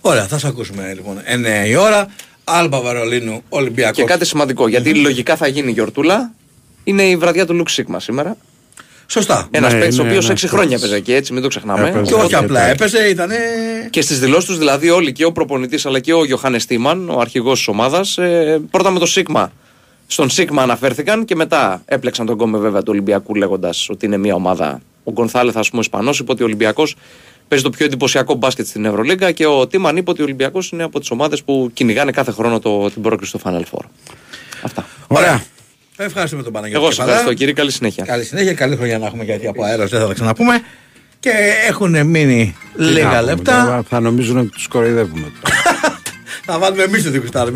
Ωραία, 0.00 0.26
θα 0.26 0.38
σα 0.38 0.48
ακούσουμε 0.48 0.92
λοιπόν. 0.94 1.18
9 1.64 1.68
η 1.68 1.76
ώρα. 1.76 2.08
Άλμπα 2.48 2.80
Βερολίνου, 2.80 3.42
Ολυμπιακός. 3.48 3.96
Και 3.96 4.04
κάτι 4.04 4.24
σημαντικό, 4.24 4.68
γιατί 4.68 4.94
λογικά 4.94 5.36
θα 5.36 5.46
γίνει 5.46 5.70
γιορτούλα. 5.72 6.32
Είναι 6.84 7.02
η 7.02 7.16
βραδιά 7.16 7.46
του 7.46 7.54
Λουκ 7.54 7.68
Σίγμα 7.68 8.00
σήμερα. 8.00 8.36
Σωστά. 9.06 9.48
Ένας 9.50 9.72
Ναι, 9.72 9.78
παίκτης 9.78 9.98
ο 9.98 10.02
είναι 10.02 10.10
οποίος 10.10 10.24
6 10.24 10.28
ένας 10.28 10.42
χρόνια 10.50 10.68
παίκτης. 10.68 10.82
έπαιζε 10.84 10.96
εκεί, 10.96 11.12
έτσι, 11.12 11.32
μην 11.32 11.42
το 11.42 11.48
ξεχνάμε. 11.48 11.88
Έπαιζε. 11.88 12.04
Και 12.04 12.14
όχι 12.14 12.22
Οπότε, 12.22 12.36
απλά 12.36 12.64
ναι. 12.64 12.70
έπαιζε, 12.70 13.08
ήταν. 13.08 13.30
Και 13.90 14.00
στις 14.00 14.20
δηλώσεις 14.20 14.44
τους, 14.48 14.58
δηλαδή, 14.58 14.90
όλοι 14.90 15.12
και 15.12 15.24
ο 15.24 15.32
προπονητής 15.32 15.86
αλλά 15.86 16.00
και 16.00 16.12
ο 16.12 16.24
Γιωχάνε 16.24 16.58
Τίμαν, 16.58 17.08
ο 17.10 17.18
αρχηγός 17.20 17.58
της 17.58 17.68
ομάδας, 17.68 18.18
ε, 18.18 18.60
πρώτα 18.70 18.90
με 18.90 18.98
το 18.98 19.06
Σίγμα. 19.06 19.52
Στον 20.06 20.30
Σίγμα 20.30 20.62
αναφέρθηκαν 20.62 21.24
και 21.24 21.34
μετά 21.34 21.82
έπλεξαν 21.84 22.26
τον 22.26 22.36
κόμμα 22.36 22.58
βέβαια 22.58 22.80
του 22.80 22.88
Ολυμπιακού 22.90 23.34
λέγοντας 23.34 23.88
ότι 23.90 24.06
είναι 24.06 24.16
μια 24.16 24.34
ομάδα. 24.34 24.80
Ο 25.04 25.12
Γκονθάλεθ, 25.12 25.56
ας 25.56 25.68
πούμε, 25.68 25.80
Ισπανός, 25.80 26.18
είπε 26.18 26.32
ότι 26.32 26.42
ο 26.42 26.44
Ολυμπιακός 26.46 26.96
παίζει 27.48 27.64
το 27.64 27.70
πιο 27.70 27.86
εντυπωσιακό 27.86 28.34
μπάσκετ 28.34 28.66
στην 28.66 28.84
Ευρωλίγκα 28.84 29.30
και 29.32 29.46
ο 29.46 29.66
Τίμαν 29.66 29.96
είπε 29.96 30.10
ότι 30.10 30.20
ο 30.20 30.24
Ολυμπιακός 30.24 30.70
είναι 30.70 30.82
από 30.82 31.00
τις 31.00 31.10
ομάδες 31.10 31.42
που 31.42 31.70
κυνηγάνε 31.72 32.10
κάθε 32.10 32.32
χρόνο 32.32 32.58
το, 32.58 32.90
την 32.90 33.02
πρόκριση 33.02 33.38
στο 33.38 33.50
Final 33.50 33.60
Four. 33.76 33.84
Αυτά. 34.62 34.86
Ωραία. 35.06 35.42
Ευχαριστούμε 35.96 36.42
τον 36.42 36.52
Παναγιώτη. 36.52 36.82
Εγώ 36.82 36.86
σας 36.92 36.96
Κεφαλά. 36.96 37.12
ευχαριστώ 37.12 37.38
κύριε, 37.38 37.54
καλή 37.54 37.70
συνέχεια. 37.72 38.04
Καλή 38.04 38.24
συνέχεια, 38.24 38.54
καλή 38.54 38.76
χρονιά 38.76 38.98
να 38.98 39.06
έχουμε 39.06 39.24
γιατί 39.24 39.46
από 39.46 39.62
αέρας 39.64 39.90
δεν 39.90 40.00
θα 40.00 40.06
τα 40.06 40.14
ξαναπούμε. 40.14 40.62
Και 41.20 41.30
έχουν 41.68 42.06
μείνει 42.06 42.56
Τι 42.76 42.82
να 42.82 42.88
λίγα 42.90 43.08
πούμε 43.08 43.20
λεπτά. 43.20 43.64
τώρα, 43.64 43.82
Θα 43.88 44.00
νομίζουν 44.00 44.36
ότι 44.36 44.48
τους 44.48 44.68
κοροϊδεύουμε 44.68 45.32
τώρα. 45.42 45.56
Θα 46.46 46.58
βάλουμε 46.58 46.82
εμείς 46.82 47.02
το 47.04 47.10
δικουστάρι, 47.10 47.52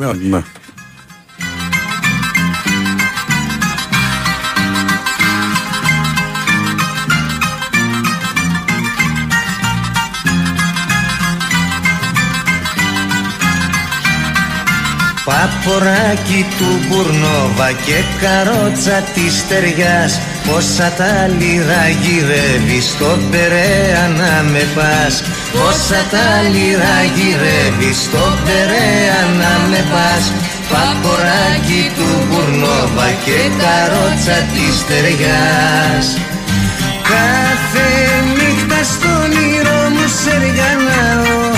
Παποράκι 15.71 16.47
του 16.59 16.71
Μπουρνόβα 16.87 17.71
και 17.87 17.99
καρότσα 18.21 18.99
της 19.15 19.49
ταιριάς 19.49 20.21
Πόσα 20.47 20.89
τα 20.99 21.13
λιρά 21.39 21.85
γυρεύεις 22.03 22.85
στο 22.89 23.19
Περέα 23.31 24.03
να 24.21 24.33
με 24.51 24.65
πας. 24.77 25.15
Πόσα 25.53 26.03
τα 26.13 26.29
λιρά 26.53 26.99
γυρεύεις 27.17 27.99
στο 28.07 28.25
Περέα 28.45 29.21
να 29.41 29.53
με 29.71 29.81
πας. 29.93 30.25
Παποράκι 30.71 31.85
του 31.97 32.11
Μπουρνόβα 32.27 33.09
και 33.25 33.41
καρότσα 33.63 34.39
της 34.53 34.75
ταιριάς. 34.89 36.07
Κάθε 37.11 37.89
νύχτα 38.37 38.81
στον 38.93 39.23
όνειρο 39.23 39.81
μου 39.95 40.07
σεργανάω 40.23 41.51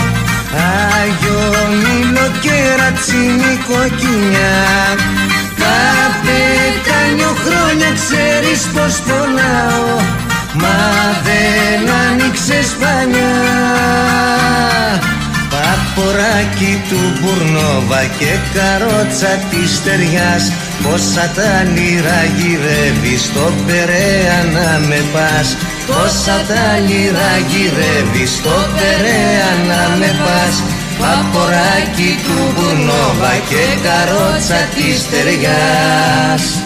Άγιο 0.52 1.71
Μήλο 2.22 2.38
και 2.40 2.82
ρατσίνη 2.82 3.54
κοκκινιά 3.68 4.58
Καπετάνιο 5.62 7.32
χρόνια 7.44 7.90
ξέρεις 8.00 8.60
πως 8.74 8.94
πονάω 9.06 9.96
Μα 10.54 10.80
δεν 11.26 11.94
άνοιξες 12.06 12.68
πανιά 12.80 13.38
Παποράκι 15.52 16.82
του 16.88 17.00
Μπουρνόβα 17.20 18.02
και 18.18 18.32
καρότσα 18.54 19.32
της 19.50 19.82
ταιριάς 19.84 20.44
Πόσα 20.82 21.26
τα 21.36 21.52
λίρα 21.74 22.20
γυρεύεις 22.36 23.22
στο 23.22 23.52
Περέα 23.66 24.38
να 24.54 24.86
με 24.88 25.00
πας. 25.12 25.56
Πόσα 25.86 26.38
τα 26.48 26.66
λίρα 26.86 27.32
γυρεύεις 27.50 28.30
στο 28.30 28.56
Περέα 28.76 29.50
να 29.68 29.96
με 29.96 30.10
πας 30.24 30.54
Παποράκι 31.02 32.18
του 32.24 32.52
Μπουρνόβα 32.54 33.34
και 33.48 33.64
καρότσα 33.82 34.60
της 34.74 35.08
ταιριάς 35.10 36.61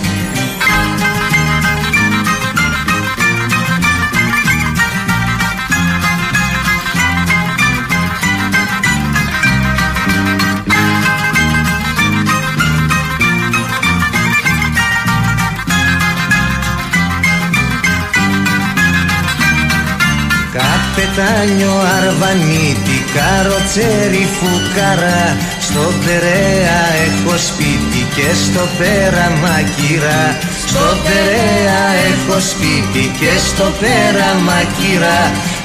Καπετάνιο 21.16 21.76
αρβανίτη, 21.96 22.98
καροτσέρι 23.14 24.26
φουκαρά 24.37 25.37
Στο 25.61 25.85
Περέα 26.05 26.81
έχω 27.07 27.37
σπίτι 27.48 28.00
και 28.16 28.29
στο 28.44 28.64
πέρα 28.79 29.26
μακυρά 29.42 30.24
Στο 30.66 30.87
Περέα 31.05 31.85
έχω 32.11 32.40
σπίτι 32.50 33.05
και 33.20 33.33
στο 33.48 33.66
πέρα 33.81 34.29
μακυρά 34.48 35.20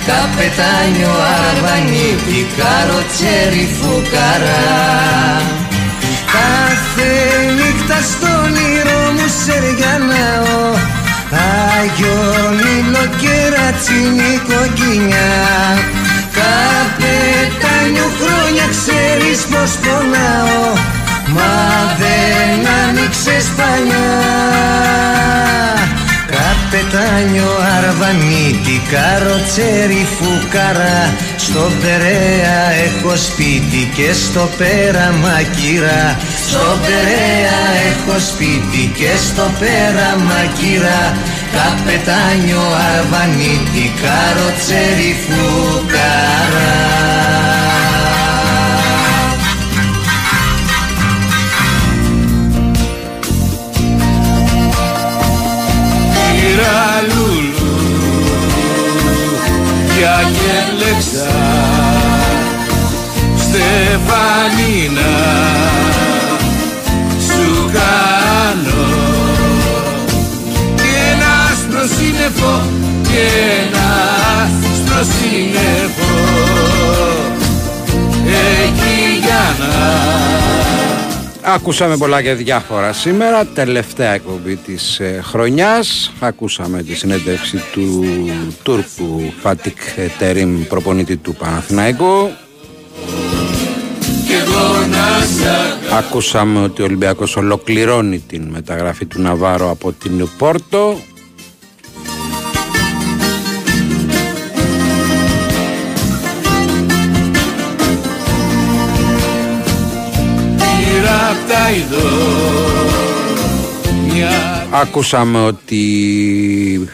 Καπετάνιο 0.08 1.16
αρβανίτη, 1.38 2.40
καροτσέρι 2.58 3.66
φουκαρά 3.78 4.66
Κάθε 6.36 7.12
νύχτα 7.58 8.00
στον 8.12 8.40
όνειρο 8.46 9.00
μου 9.16 9.28
σεργανάω 9.44 11.01
Άγιο 11.32 12.50
Νίλο 12.50 13.06
και 13.22 13.36
ρατσίνη 13.56 14.34
κοκκινιά. 14.48 15.32
Καπετάνιο 16.38 18.10
χρόνια 18.20 18.66
ξέρεις 18.76 19.40
πως 19.52 19.72
πονάω 19.84 20.74
Μα 21.34 21.96
δεν 22.00 22.68
άνοιξες 22.88 23.46
παλιά 23.58 24.12
Καπετάνιο 26.32 27.52
αρβανίτη 27.78 28.82
καροτσέρι 28.92 30.08
φουκαρά. 30.18 31.14
Στο 31.38 31.72
Περέα 31.82 32.62
έχω 32.88 33.16
σπίτι 33.16 33.92
και 33.96 34.14
στο 34.14 34.50
πέρα 34.58 35.14
μακυρά 35.22 36.18
Στο 36.48 36.78
Περέα 36.86 37.62
έχω 37.92 38.20
σπίτι 38.20 38.92
και 38.96 39.12
στο 39.28 39.52
πέρα 39.60 40.10
μακυρά 40.18 41.04
Καπετάνιο 41.54 42.66
αρβανίτη 42.96 43.86
καροτσέρι 44.02 45.16
φουκαρά 45.26 46.82
Ακούσαμε 81.44 81.98
πολλά 81.98 82.22
και 82.22 82.34
διάφορα 82.34 82.94
σήμερα, 82.94 83.46
τελευταία 83.46 84.12
εκπομπή 84.12 84.56
της 84.56 85.00
ε, 85.00 85.22
χρονιάς. 85.24 86.12
Ακούσαμε 86.20 86.84
τη 86.84 86.96
συνέντευξη 86.96 87.58
του 87.72 88.06
Τούρκου 88.64 89.34
Φάτικ 89.42 89.78
Τερίμ, 90.18 90.64
προπονητή 90.64 91.18
του 91.18 91.36
Παναθηναϊκού. 91.36 92.30
Ακούσαμε 95.98 96.64
ότι 96.64 96.82
ο 96.82 96.86
Ολυμπιακός 96.86 97.36
ολοκληρώνει 97.36 98.20
την 98.20 98.44
μεταγραφή 98.44 99.06
του 99.06 99.22
Ναβάρο 99.22 99.70
από 99.70 99.92
την 99.92 100.30
Πόρτο. 100.38 101.00
Πήρα 111.46 111.58
απ' 111.58 111.64
τα 111.64 111.72
ειδώ 111.72 112.10
μια 114.08 114.68
Ακούσαμε 114.72 115.40
ότι 115.40 116.90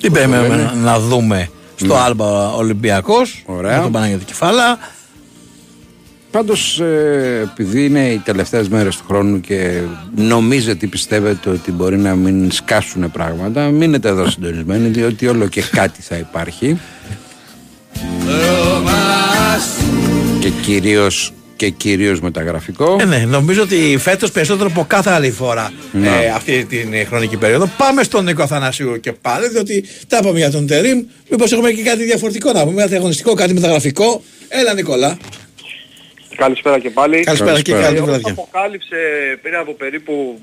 Είπαμε 0.00 0.48
να, 0.48 0.74
να 0.74 1.00
δούμε 1.00 1.50
στο 1.76 1.94
Ναι. 1.94 2.00
Άλμπα 2.00 2.54
Ολυμπιακός 2.54 3.42
Ωραία. 3.46 3.76
Με 3.76 3.82
τον 3.82 3.92
Παναγιώτη 3.92 4.24
Κεφάλα 4.24 4.78
Πάντως 6.30 6.80
ε, 6.80 7.48
επειδή 7.52 7.84
είναι 7.84 8.08
οι 8.08 8.18
τελευταίες 8.18 8.68
μέρες 8.68 8.96
του 8.96 9.04
χρόνου 9.08 9.40
και 9.40 9.80
νομίζετε 10.16 10.86
ή 10.86 10.88
πιστεύετε 10.88 11.50
ότι 11.50 11.72
μπορεί 11.72 11.98
να 11.98 12.14
μην 12.14 12.50
σκάσουν 12.50 13.10
πράγματα 13.10 13.66
μείνετε 13.66 14.08
εδώ 14.08 14.30
συντονισμένοι 14.30 14.88
διότι 14.88 15.26
όλο 15.26 15.48
και 15.48 15.62
κάτι 15.62 16.02
θα 16.02 16.16
υπάρχει 16.16 16.78
και 20.40 20.50
κυρίως, 20.62 21.32
και 21.60 21.70
κυρίως 21.70 22.20
μεταγραφικό 22.20 22.96
Ε, 23.00 23.04
ναι, 23.04 23.16
νομίζω 23.18 23.62
ότι 23.62 23.96
φέτος 24.00 24.30
περισσότερο 24.32 24.68
από 24.72 24.84
κάθε 24.88 25.10
άλλη 25.10 25.30
φορά 25.30 25.72
Ναι. 25.92 26.08
ε, 26.08 26.28
αυτή 26.28 26.64
την 26.64 26.92
ε, 26.92 27.04
χρονική 27.04 27.36
περίοδο. 27.36 27.70
Πάμε 27.76 28.02
στον 28.02 28.24
Νίκο 28.24 28.42
Αθανασίου 28.42 29.00
και 29.00 29.12
πάλι, 29.12 29.48
διότι 29.48 29.84
τα 30.08 30.18
είπαμε 30.22 30.38
για 30.38 30.50
τον 30.50 30.66
Τερήμ. 30.66 31.04
Μήπως 31.30 31.52
έχουμε 31.52 31.70
και 31.70 31.82
κάτι 31.82 32.02
διαφορετικό 32.04 32.52
να 32.52 32.64
πούμε, 32.64 32.82
κάτι 32.82 32.94
αγωνιστικό, 32.96 33.34
κάτι 33.34 33.54
μεταγραφικό. 33.54 34.22
Έλα, 34.48 34.74
Νικόλα. 34.74 35.16
Καλησπέρα 36.36 36.78
και 36.78 36.90
πάλι. 36.90 37.20
Καλησπέρα 37.24 37.60
και 37.62 37.72
καλή 37.72 37.96
Ε, 37.96 38.00
όπως 38.00 38.04
βραδιά. 38.10 38.32
αποκάλυψε 38.32 38.96
πριν 39.42 39.54
από 39.54 39.72
περίπου 39.74 40.40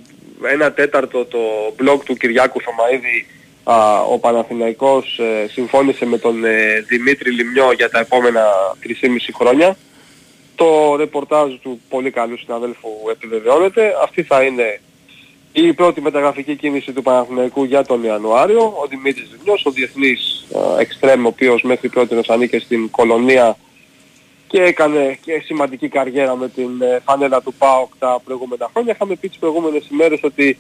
ένα 0.54 0.72
τέταρτο 0.72 1.26
το 1.26 1.40
blog 1.80 2.00
του 2.06 2.16
Κυριάκου 2.16 2.60
Θωμαίδη 2.62 3.26
α, 3.64 3.76
ο 4.14 4.18
Παναθηναϊκός 4.20 5.20
ε, 5.20 5.48
συμφώνησε 5.52 6.06
με 6.06 6.18
τον 6.18 6.46
ε, 6.46 6.86
Δημήτρη 6.88 7.32
Λιμιό 7.32 7.72
για 7.76 7.90
τα 7.90 8.00
επόμενα 8.00 8.42
3,5 8.84 8.88
χρόνια. 9.40 9.78
Το 10.58 10.96
ρεπορτάζ 10.96 11.54
του 11.62 11.82
πολύ 11.90 12.12
καλού 12.12 12.38
συναδέλφου 12.38 12.90
επιβεβαιώνεται. 13.12 13.94
Αυτή 14.04 14.24
θα 14.24 14.44
είναι 14.44 14.82
η 15.52 15.74
πρώτη 15.74 16.02
μεταγραφική 16.02 16.56
κίνηση 16.56 16.92
του 16.92 17.02
Παναθηναϊκού 17.02 17.64
για 17.64 17.86
τον 17.86 18.04
Ιανουάριο. 18.04 18.62
Ο 18.62 18.88
Δημήτρης 18.90 19.30
Λιμιός, 19.38 19.66
ο 19.66 19.72
διεθνής 19.72 20.46
εξτρέμ, 20.80 21.26
ο 21.26 21.28
οποίος 21.28 21.62
μέχρι 21.62 21.90
πρώτη 21.90 22.16
ανήκε 22.28 22.60
στην 22.60 22.90
κολονία 22.90 23.58
και 24.48 24.62
έκανε 24.62 25.18
και 25.22 25.42
σημαντική 25.46 25.88
καριέρα 25.88 26.36
με 26.36 26.50
την 26.50 26.82
ε, 26.82 27.00
φανέλα 27.06 27.42
του 27.42 27.54
ΠΑΟΚ 27.54 27.92
τα 28.00 28.22
προηγούμενα 28.26 28.70
χρόνια. 28.74 28.94
Είχαμε 28.94 29.16
πει 29.16 29.28
τις 29.28 29.38
προηγούμενες 29.38 29.88
ημέρες 29.92 30.20
ότι 30.24 30.58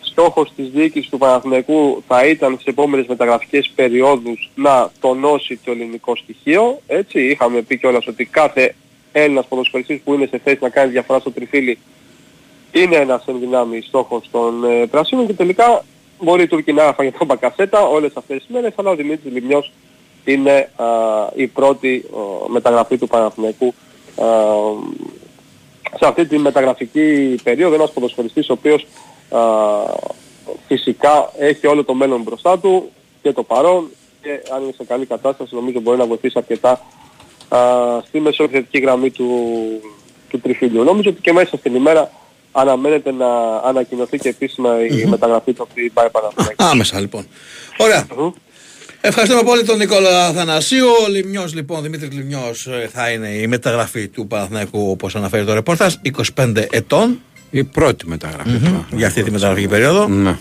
στόχος 0.00 0.52
της 0.56 0.68
διοίκησης 0.68 1.10
του 1.10 1.18
Παναθηναϊκού 1.18 2.02
θα 2.06 2.26
ήταν 2.26 2.54
στις 2.54 2.66
επόμενες 2.66 3.06
μεταγραφικές 3.06 3.72
περιόδους 3.74 4.50
να 4.54 4.90
τονώσει 5.00 5.60
το 5.64 5.70
ελληνικό 5.70 6.16
στοιχείο. 6.16 6.80
Έτσι, 6.86 7.20
είχαμε 7.20 7.62
πει 7.62 7.78
κιόλας 7.78 8.06
ότι 8.06 8.24
κάθε 8.24 8.74
Έλληνας 9.12 9.46
ποδοσφαιριστής 9.46 10.00
που 10.04 10.14
είναι 10.14 10.26
σε 10.26 10.40
θέση 10.44 10.58
να 10.60 10.68
κάνει 10.68 10.90
διαφορά 10.90 11.18
στο 11.18 11.30
τριφύλι 11.30 11.78
είναι 12.72 12.96
ένας 12.96 13.24
ενδυνάμει 13.26 13.80
στόχος 13.80 14.28
των 14.30 14.64
ε, 14.64 14.86
Πρασίνων 14.86 15.26
και 15.26 15.32
τελικά 15.32 15.84
μπορεί 16.20 16.42
η 16.42 16.46
Τούρκη 16.46 16.72
να 16.72 16.92
φάγει 16.92 17.10
τον 17.10 17.26
Μπακασέτα 17.26 17.86
όλες 17.86 18.12
αυτές 18.14 18.36
τις 18.36 18.46
μέρες, 18.48 18.72
αλλά 18.76 18.90
ο 18.90 18.94
Δημήτρης 18.94 19.32
Λιμνιός 19.32 19.72
είναι 20.24 20.70
α, 20.76 20.84
η 21.34 21.46
πρώτη 21.46 22.04
α, 22.06 22.50
μεταγραφή 22.50 22.98
του 22.98 23.06
Παναθηναϊκού 23.06 23.74
α, 24.16 24.24
σε 25.98 26.06
αυτή 26.06 26.26
τη 26.26 26.38
μεταγραφική 26.38 27.34
περίοδο, 27.42 27.74
ένας 27.74 27.92
ποδοσφαιριστής 27.92 28.48
ο 28.48 28.52
οποίος 28.52 28.86
α, 29.30 29.40
φυσικά 30.66 31.32
έχει 31.38 31.66
όλο 31.66 31.84
το 31.84 31.94
μέλλον 31.94 32.22
μπροστά 32.22 32.58
του 32.58 32.90
και 33.22 33.32
το 33.32 33.42
παρόν 33.42 33.90
και 34.22 34.40
αν 34.54 34.62
είναι 34.62 34.72
σε 34.76 34.84
καλή 34.84 35.06
κατάσταση 35.06 35.54
νομίζω 35.54 35.80
μπορεί 35.80 35.98
να 35.98 36.06
βοηθήσει 36.06 36.38
αρκετά 36.38 36.80
α, 37.48 37.58
στη 38.06 38.20
μεσοεπιθετική 38.20 38.78
γραμμή 38.78 39.10
του, 39.10 39.28
του 40.28 40.40
τριφύλιου. 40.40 40.82
Νομίζω 40.82 41.10
ότι 41.10 41.20
και 41.20 41.32
μέσα 41.32 41.56
στην 41.56 41.74
ημέρα 41.74 42.10
αναμένεται 42.52 43.12
να 43.12 43.56
ανακοινωθεί 43.56 44.18
και 44.18 44.28
επίσημα 44.28 44.86
η 44.86 45.04
μεταγραφή 45.04 45.52
του 45.52 45.62
αυτή 45.62 45.90
πάει 45.94 46.10
Παναθηναϊκός. 46.10 46.66
Άμεσα 46.66 47.00
λοιπόν. 47.00 47.26
Ωραία. 47.76 48.06
Ευχαριστούμε 49.00 49.42
πολύ 49.42 49.64
τον 49.64 49.78
Νικόλα 49.78 50.32
Θανασίου. 50.32 50.86
Ο 51.06 51.08
Λιμνιός 51.08 51.54
λοιπόν, 51.54 51.82
Δημήτρης 51.82 52.12
Λιμνιός 52.12 52.66
ε, 52.66 52.88
θα 52.92 53.10
είναι 53.10 53.28
η 53.28 53.46
μεταγραφή 53.46 54.08
του 54.08 54.26
Παναθηναϊκού 54.26 54.90
όπως 54.90 55.16
αναφέρει 55.16 55.44
το 55.44 55.54
ρεπόρταζ, 55.54 55.94
25 56.36 56.64
ετών. 56.70 57.20
Η 57.50 57.64
πρώτη 57.64 58.08
μεταγραφή. 58.08 58.48
Μμμ, 58.48 58.82
για 58.90 59.06
αυτή 59.06 59.22
τη 59.22 59.30
μεταγραφική 59.30 59.68
περίοδο. 59.68 60.08
Ναι. 60.08 60.36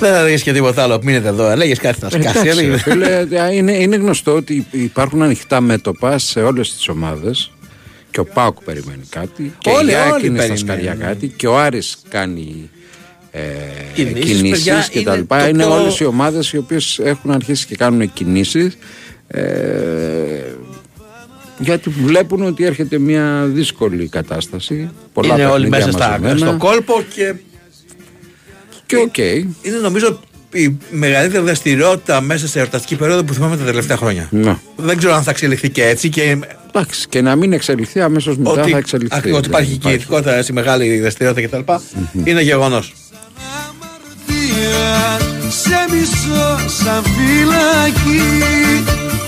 Δεν 0.00 0.12
θα 0.12 0.22
λέγες 0.22 0.42
και 0.42 0.52
τίποτα 0.52 0.82
άλλο. 0.82 0.98
Μείνετε 1.02 1.28
εδώ. 1.28 1.56
Λέγες 1.56 1.78
κάτι 1.78 1.98
θα 2.00 2.10
σκάσει. 2.10 2.28
Εντάξει, 2.28 2.42
ρε 2.44 2.50
έλεγες. 2.50 2.82
φίλε, 2.82 3.26
είναι, 3.52 3.72
είναι 3.72 3.96
γνωστό 3.96 4.34
ότι 4.34 4.66
υπάρχουν 4.70 5.22
ανοιχτά 5.22 5.60
μέτωπα 5.60 6.18
σε 6.18 6.40
όλες 6.40 6.74
τις 6.74 6.88
ομάδες 6.88 7.50
και 8.10 8.20
ο 8.20 8.24
Πάουκ 8.24 8.64
περιμένει 8.64 9.02
κάτι 9.08 9.54
και 9.58 9.70
Όλοι, 9.70 9.90
η 9.90 9.94
ΑΕΚ 9.94 10.12
όλοι 10.12 10.26
είναι 10.26 10.38
στα 10.42 10.46
περιμένουν. 10.54 10.56
σκαριά 10.56 10.94
κάτι 10.94 11.28
και 11.28 11.46
ο 11.46 11.58
Άρης 11.58 11.96
κάνει 12.08 12.70
ε, 13.30 13.40
Κινήσεις, 13.94 14.24
κινήσεις 14.36 14.50
παιδιά, 14.64 14.86
και 14.90 15.00
τα 15.02 15.10
είναι 15.10 15.20
λοιπά. 15.20 15.38
το 15.42 15.48
Είναι 15.48 15.62
πιο- 15.64 15.74
όλες 15.74 15.98
οι 16.00 16.04
ομάδες 16.04 16.52
οι 16.52 16.56
οποίες 16.56 16.98
έχουν 17.02 17.30
αρχίσει 17.30 17.66
και 17.66 17.76
κάνουν 17.76 18.12
κινήσεις 18.12 18.76
ε, 19.26 19.42
γιατί 21.58 21.90
βλέπουν 21.90 22.42
ότι 22.42 22.64
έρχεται 22.64 22.98
μια 22.98 23.44
δύσκολη 23.46 24.08
κατάσταση. 24.08 24.90
Πολλά 25.12 25.34
είναι 25.34 25.46
όλοι 25.46 25.68
παιχνίδια 25.68 25.86
μέσα 25.86 25.98
στα, 25.98 26.08
μαζεμένα. 26.20 26.36
στο 26.38 26.56
κόλπο 26.66 27.02
και 27.14 27.34
Και 28.90 28.96
οκ. 28.96 29.18
είναι 29.62 29.76
νομίζω 29.82 30.20
η 30.52 30.76
μεγαλύτερη 30.90 31.44
δραστηριότητα 31.44 32.20
μέσα 32.20 32.48
σε 32.48 32.58
εορταστική 32.58 32.96
περίοδο 32.96 33.24
που 33.24 33.34
θυμάμαι 33.34 33.56
τα 33.56 33.64
τελευταία 33.64 33.96
χρόνια. 33.96 34.28
Ναι. 34.30 34.56
Δεν 34.76 34.96
ξέρω 34.96 35.14
αν 35.14 35.22
θα 35.22 35.30
εξελιχθεί 35.30 35.70
και 35.70 35.84
έτσι 35.84 36.08
και 36.08 36.38
Εντάξει, 36.74 37.08
και 37.08 37.20
να 37.20 37.36
μην 37.36 37.52
εξελιχθεί 37.52 38.00
αμέσως 38.00 38.36
μετά 38.36 38.50
ότι, 38.50 38.70
θα 38.70 38.76
εξελιχθεί. 38.76 39.16
ακριβώς, 39.16 39.38
ότι 39.38 39.48
υπάρχει 39.48 39.70
Δεν 39.70 39.78
κινητικότητα 39.78 40.34
έτσι 40.34 40.52
μεγάλη 40.52 41.00
δραστηριότητα 41.00 41.58
κτλ. 41.58 41.72
Είναι 42.24 42.42
γεγονός. 42.42 42.92
σε 45.48 45.86
μισό 45.90 46.58
σαν 46.66 47.02
φυλακή 47.02 48.20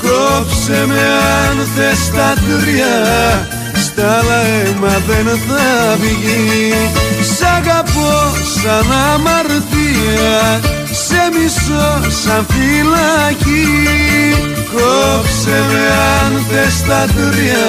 Κόψε 0.01 0.87
με 0.87 1.01
αν 1.49 1.67
θες 1.77 2.11
τα 2.17 2.35
τρία 2.35 3.52
Στα 3.75 4.19
άλλα 4.19 4.41
αίμα 4.47 5.03
δεν 5.07 5.27
θα 5.27 5.97
βγει. 6.01 6.73
Σ' 7.37 7.43
αγαπώ 7.57 8.13
σαν 8.63 8.93
αμαρτία 9.13 10.61
Σε 11.07 11.21
μισό 11.33 12.11
σαν 12.23 12.47
φυλακή. 12.51 13.93
Κόψε 14.73 15.65
με 15.71 15.85
αν 16.21 16.45
θες 16.49 16.83
τα 16.89 17.05
τρία 17.15 17.67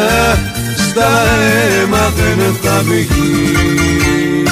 Στα 0.87 1.05
άλλα 1.05 1.43
αίμα 1.81 2.13
δεν 2.15 2.55
θα 2.61 2.81
βγει 2.83 4.43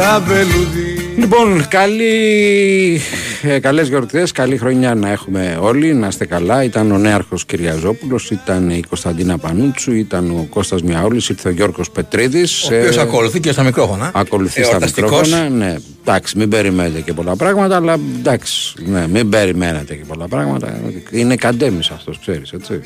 τα 0.00 0.22
βελουδί 0.26 1.14
Λοιπόν, 1.16 1.68
καλή, 1.68 3.00
ε, 3.42 3.58
καλές 3.58 3.88
γιορτές, 3.88 4.32
καλή 4.32 4.56
χρονιά 4.56 4.94
να 4.94 5.10
έχουμε 5.10 5.58
όλοι, 5.60 5.94
να 5.94 6.06
είστε 6.06 6.26
καλά. 6.26 6.64
Ήταν 6.64 6.92
ο 6.92 6.98
νέαρχος 6.98 7.44
Κυριαζόπουλος, 7.44 8.30
ήταν 8.30 8.70
η 8.70 8.82
Κωνσταντίνα 8.88 9.38
Πανούτσου, 9.38 9.92
ήταν 9.92 10.30
ο 10.30 10.46
Κώστας 10.50 10.82
Μιαούλης, 10.82 11.28
ήρθε 11.28 11.48
ο 11.48 11.52
Γιώργος 11.52 11.90
Πετρίδης. 11.90 12.62
Ο 12.62 12.74
οποίος 12.74 12.96
Ε, 12.96 13.00
ακολουθεί 13.00 13.40
και 13.40 13.52
στα 13.52 13.62
μικρόφωνα. 13.62 14.10
Ακολουθεί 14.14 14.62
στα 14.62 14.70
Εορταστικός. 14.70 15.20
μικρόφωνα, 15.20 15.48
ναι. 15.48 15.76
Εντάξει, 16.00 16.38
μην 16.38 16.48
περιμένετε 16.48 17.00
και 17.00 17.12
πολλά 17.12 17.36
πράγματα, 17.36 17.76
αλλά 17.76 17.96
εντάξει, 18.18 18.74
ναι, 18.86 19.08
μην 19.08 19.28
περιμένετε 19.28 19.94
και 19.94 20.04
πολλά 20.06 20.28
πράγματα. 20.28 20.80
Είναι 21.10 21.36
καντέμις 21.36 21.90
αυτός, 21.90 22.18
ξέρεις, 22.18 22.52
έτσι. 22.52 22.80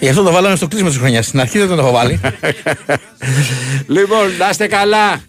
Γι' 0.00 0.08
αυτό 0.08 0.22
το 0.22 0.32
βάλαμε 0.32 0.56
στο 0.56 0.68
κλείσιμο 0.68 0.88
της 0.90 0.98
χρονιάς. 0.98 1.26
Στην 1.26 1.40
αρχή 1.40 1.58
δεν 1.58 1.68
τον 1.68 1.78
έχω 1.78 1.90
βάλει. 1.90 2.20
λοιπόν, 3.96 4.30
να 4.38 4.48
είστε 4.50 4.66
καλά. 4.66 5.20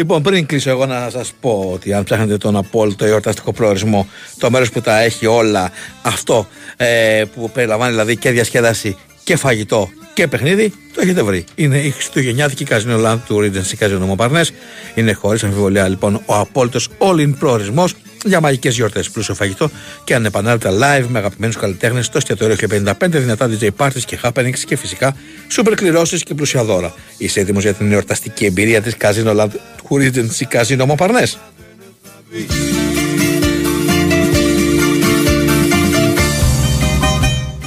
Λοιπόν, 0.00 0.22
πριν 0.22 0.46
κλείσω 0.46 0.70
εγώ 0.70 0.86
να 0.86 1.10
σας 1.10 1.32
πω 1.40 1.70
ότι 1.72 1.92
αν 1.92 2.04
ψάχνετε 2.04 2.36
τον 2.36 2.56
απόλυτο 2.56 3.04
εορταστικό 3.04 3.52
προορισμό, 3.52 4.08
το 4.38 4.50
μέρος 4.50 4.70
που 4.70 4.80
τα 4.80 5.00
έχει 5.00 5.26
όλα 5.26 5.70
αυτό 6.02 6.46
ε, 6.76 7.22
που 7.34 7.50
περιλαμβάνει 7.50 7.90
δηλαδή 7.90 8.16
και 8.16 8.30
διασκέδαση 8.30 8.96
και 9.24 9.36
φαγητό 9.36 9.88
και 10.14 10.26
παιχνίδι, 10.26 10.72
το 10.94 11.00
έχετε 11.00 11.22
βρει. 11.22 11.44
Είναι 11.54 11.78
η 11.78 11.90
Χριστουγεννιάτικη 11.90 12.64
Καζίνο 12.64 13.10
Land 13.10 13.18
του 13.26 13.36
Regency 13.40 13.84
Casino 13.84 14.06
Μοπαρνές. 14.06 14.52
Είναι 14.94 15.12
χωρίς 15.12 15.44
αμφιβολία 15.44 15.88
λοιπόν 15.88 16.22
ο 16.26 16.34
απόλυτος 16.34 16.88
all-in 16.98 17.32
προορισμός 17.38 17.94
για 18.24 18.40
μαγικές 18.40 18.74
γιορτές, 18.74 19.10
πλούσιο 19.10 19.34
φαγητό 19.34 19.70
και 20.04 20.14
ανεπανάληπτα 20.14 20.70
live 20.70 21.04
με 21.08 21.18
αγαπημένους 21.18 21.56
καλλιτέχνες 21.56 22.06
στο 22.06 22.16
εστιατόριο 22.16 22.56
55, 22.70 22.94
δυνατά 23.08 23.50
DJ 23.50 23.68
parties 23.76 24.02
και 24.06 24.18
happenings 24.22 24.58
και 24.66 24.76
φυσικά 24.76 25.16
super 25.56 25.72
κληρώσεις 25.76 26.22
και 26.22 26.34
πλούσια 26.34 26.64
δώρα. 26.64 26.94
Είσαι 27.16 27.40
έτοιμος 27.40 27.62
για 27.62 27.74
την 27.74 27.92
εορταστική 27.92 28.44
εμπειρία 28.44 28.82
της 28.82 28.96
Casino 29.00 29.36
Land 29.36 29.50
του 29.90 29.96
Regency 29.98 30.56
Casino 30.56 30.84
Μοπαρνές. 30.86 31.38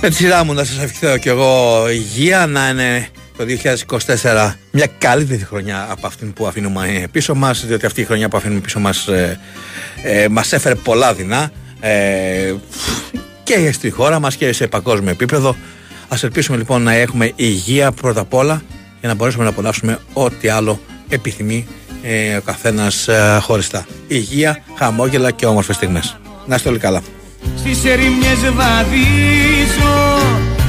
Με 0.01 0.09
τη 0.09 0.15
σειρά 0.15 0.43
μου 0.43 0.53
να 0.53 0.63
σας 0.63 0.77
ευχηθώ 0.83 1.17
κι 1.17 1.29
εγώ 1.29 1.83
υγεία 1.89 2.45
να 2.45 2.69
είναι 2.69 3.07
το 3.37 3.45
2024 4.21 4.53
μια 4.71 4.87
καλύτερη 4.97 5.43
χρονιά 5.43 5.87
από 5.89 6.07
αυτήν 6.07 6.33
που 6.33 6.47
αφήνουμε 6.47 7.07
πίσω 7.11 7.35
μας 7.35 7.65
διότι 7.65 7.85
αυτή 7.85 8.01
η 8.01 8.03
χρονιά 8.03 8.29
που 8.29 8.37
αφήνουμε 8.37 8.59
πίσω 8.59 8.79
μας 8.79 9.07
ε, 9.07 9.39
ε, 10.03 10.27
μας 10.27 10.53
έφερε 10.53 10.75
πολλά 10.75 11.13
δεινά 11.13 11.51
ε, 11.79 12.53
και 13.43 13.71
στη 13.71 13.89
χώρα 13.89 14.19
μας 14.19 14.35
και 14.35 14.53
σε 14.53 14.67
παγκόσμιο 14.67 15.11
επίπεδο 15.11 15.55
ας 16.07 16.23
ελπίσουμε 16.23 16.57
λοιπόν 16.57 16.81
να 16.83 16.93
έχουμε 16.93 17.31
υγεία 17.35 17.91
πρώτα 17.91 18.21
απ' 18.21 18.33
όλα 18.33 18.61
για 18.99 19.09
να 19.09 19.15
μπορέσουμε 19.15 19.43
να 19.43 19.49
απολαύσουμε 19.49 19.99
ό,τι 20.13 20.47
άλλο 20.47 20.79
επιθυμεί 21.09 21.67
ε, 22.03 22.35
ο 22.35 22.41
καθένας 22.41 23.07
ε, 23.07 23.39
χωριστά. 23.41 23.85
Υγεία, 24.07 24.63
χαμόγελα 24.75 25.31
και 25.31 25.45
όμορφες 25.45 25.75
στιγμές. 25.75 26.17
Να 26.45 26.55
είστε 26.55 26.69
όλοι 26.69 26.79
καλά. 26.79 27.01
Στις 27.57 27.85
ερημιές 27.85 28.39
βαδίζω 28.53 30.19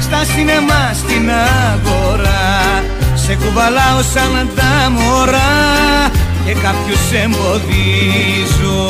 Στα 0.01 0.23
σινεμά 0.23 0.93
στην 0.93 1.29
αγορά. 1.29 2.83
Σε 3.15 3.35
κουβαλάω 3.35 4.01
σαν 4.13 4.49
τα 4.55 4.89
μωρά 4.89 6.11
Και 6.45 6.53
κάποιους 6.53 7.11
εμποδίζω. 7.23 8.89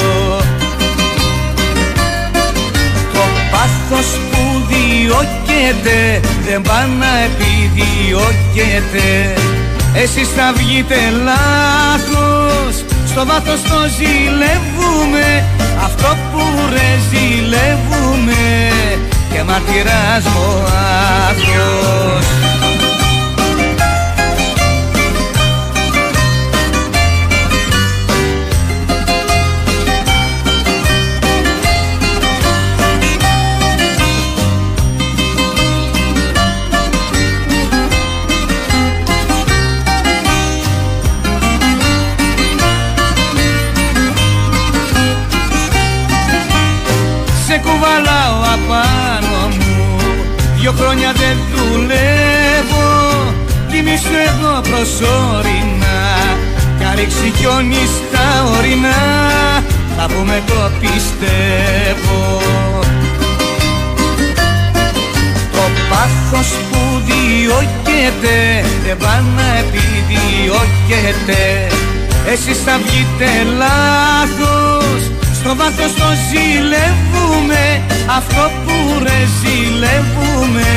Το 3.13 3.23
πάθος 3.51 4.19
που 4.31 4.43
διώκεται 4.67 6.19
Δεν 6.47 6.61
πάει 6.61 6.87
να 6.99 7.11
επιδιώκεται 7.27 9.05
Εσείς 9.95 10.27
θα 10.27 10.53
βγείτε 10.55 10.95
λάθος. 11.23 12.85
Στο 13.07 13.25
βάθος 13.25 13.61
το 13.61 13.79
ζηλεύουμε. 13.97 15.43
Αυτό 15.83 16.17
που 16.31 16.41
ρε 16.69 16.99
ζηλεύουμε. 17.09 18.71
Και 19.33 19.43
μαρτυράς 19.43 20.23
μου 20.23 20.63
άθρος 21.29 22.44
Δυο 50.65 50.75
χρόνια 50.79 51.11
δεν 51.13 51.37
δουλεύω. 51.53 52.87
Ζήσω 53.69 54.15
εγώ 54.27 54.61
προσωρινά. 54.61 55.99
Κι 56.77 56.83
αν 56.83 56.95
ρίξει 56.95 57.33
χιόνις 57.37 57.89
στα 57.97 58.27
ορεινά 58.57 59.01
Θα 59.97 60.05
πούμε 60.13 60.43
το 60.47 60.71
πιστεύω. 60.79 62.41
Το 65.51 65.63
πάθος 65.89 66.47
που 66.71 67.01
διώκεται 67.07 68.37
Δεν 68.85 68.97
πάει 68.97 69.21
να 69.35 69.47
επιδιώκεται. 69.63 71.67
Εσείς 72.31 72.57
θα 72.65 72.79
βγείτε 72.85 73.29
λάθος 73.57 75.01
Στο 75.45 75.55
βάθος 75.55 75.93
το 75.93 76.05
ζηλεύουμε 76.29 77.81
Αυτό 78.17 78.51
που 78.65 78.99
ρε 79.03 79.19
ζηλεύουμε. 79.41 80.71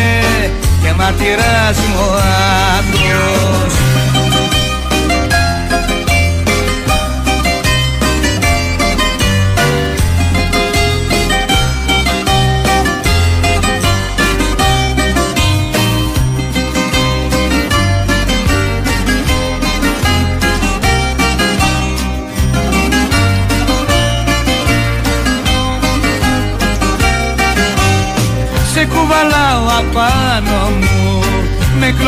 Και 0.83 0.93
μαρτυράς 0.97 1.79
μου 1.79 2.01
ο 2.01 3.88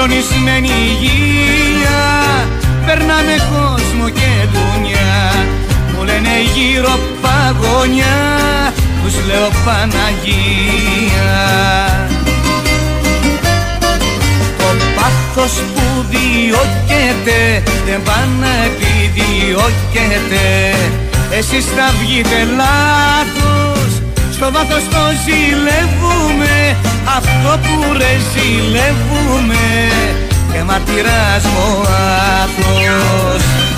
κλονισμένη 0.00 0.68
υγεία. 0.68 2.00
Περνάμε 2.86 3.36
κόσμο 3.52 4.08
και 4.08 4.30
δουνιά 4.52 5.46
Μου 5.94 6.04
λένε 6.04 6.34
γύρω 6.54 6.98
παγωνιά. 7.22 8.18
Τους 9.02 9.14
λέω 9.26 9.48
Παναγία. 9.64 11.32
Το 14.58 14.64
πάθος 14.96 15.52
που 15.74 16.06
διώκεται 16.10 17.62
Δεν 17.86 18.02
πάει 18.02 18.28
να 18.40 18.52
επιδιώκεται. 18.64 20.44
Εσείς 21.30 21.64
θα 21.64 21.92
βγείτε 22.00 22.44
λάθος 22.56 23.69
στο 24.40 24.52
βάθος 24.52 24.84
το 24.88 25.04
ζηλεύουμε. 25.24 26.76
Αυτό 27.16 27.58
που 27.58 27.92
ρε 27.92 28.12
ζηλεύουμε. 28.32 29.64
Και 30.52 30.62
μαρτυράς 30.62 31.44
μου 31.44 31.82
ο 31.82 31.88
άθος 32.42 33.69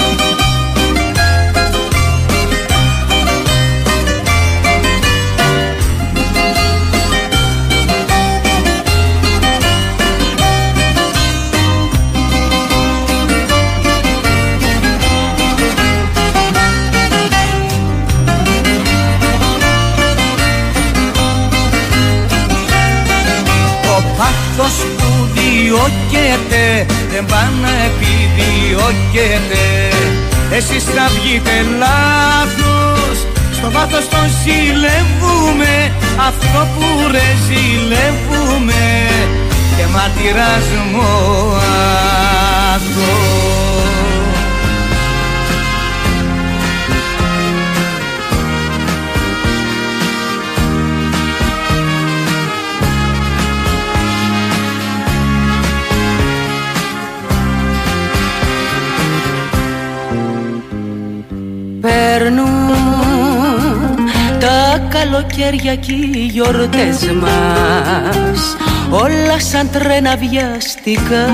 πάθος 24.72 24.86
που 24.96 25.28
διώκεται 25.34 26.86
δεν 27.12 27.24
πάει 27.24 27.52
να 27.62 27.70
επιδιώκεται 27.88 29.64
Εσείς 30.50 30.84
θα 30.84 31.08
βγείτε 31.08 31.50
λάθος 31.78 33.26
Στο 33.52 33.70
βάθος 33.70 34.08
το 34.08 34.16
ζηλεύουμε. 34.42 35.92
Αυτό 36.28 36.66
που 36.74 36.84
ρε 37.10 37.28
ζηλεύουμε 37.46 38.82
Και 39.76 39.86
μαρτυράς 39.92 40.66
μου 40.92 41.00
ο 42.88 43.51
Περνούν 62.22 62.48
τα 64.38 64.78
καλοκαίρια 64.88 65.74
και 65.74 65.92
οι 65.92 66.30
γιορτές 66.32 67.10
μας. 67.20 68.56
Όλα 68.90 69.40
σαν 69.40 69.70
τρένα 69.70 70.16
βιαστικά 70.16 71.26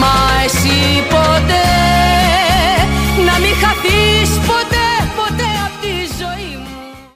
Μα 0.00 0.14
εσύ 0.44 1.02
ποτέ 1.08 1.99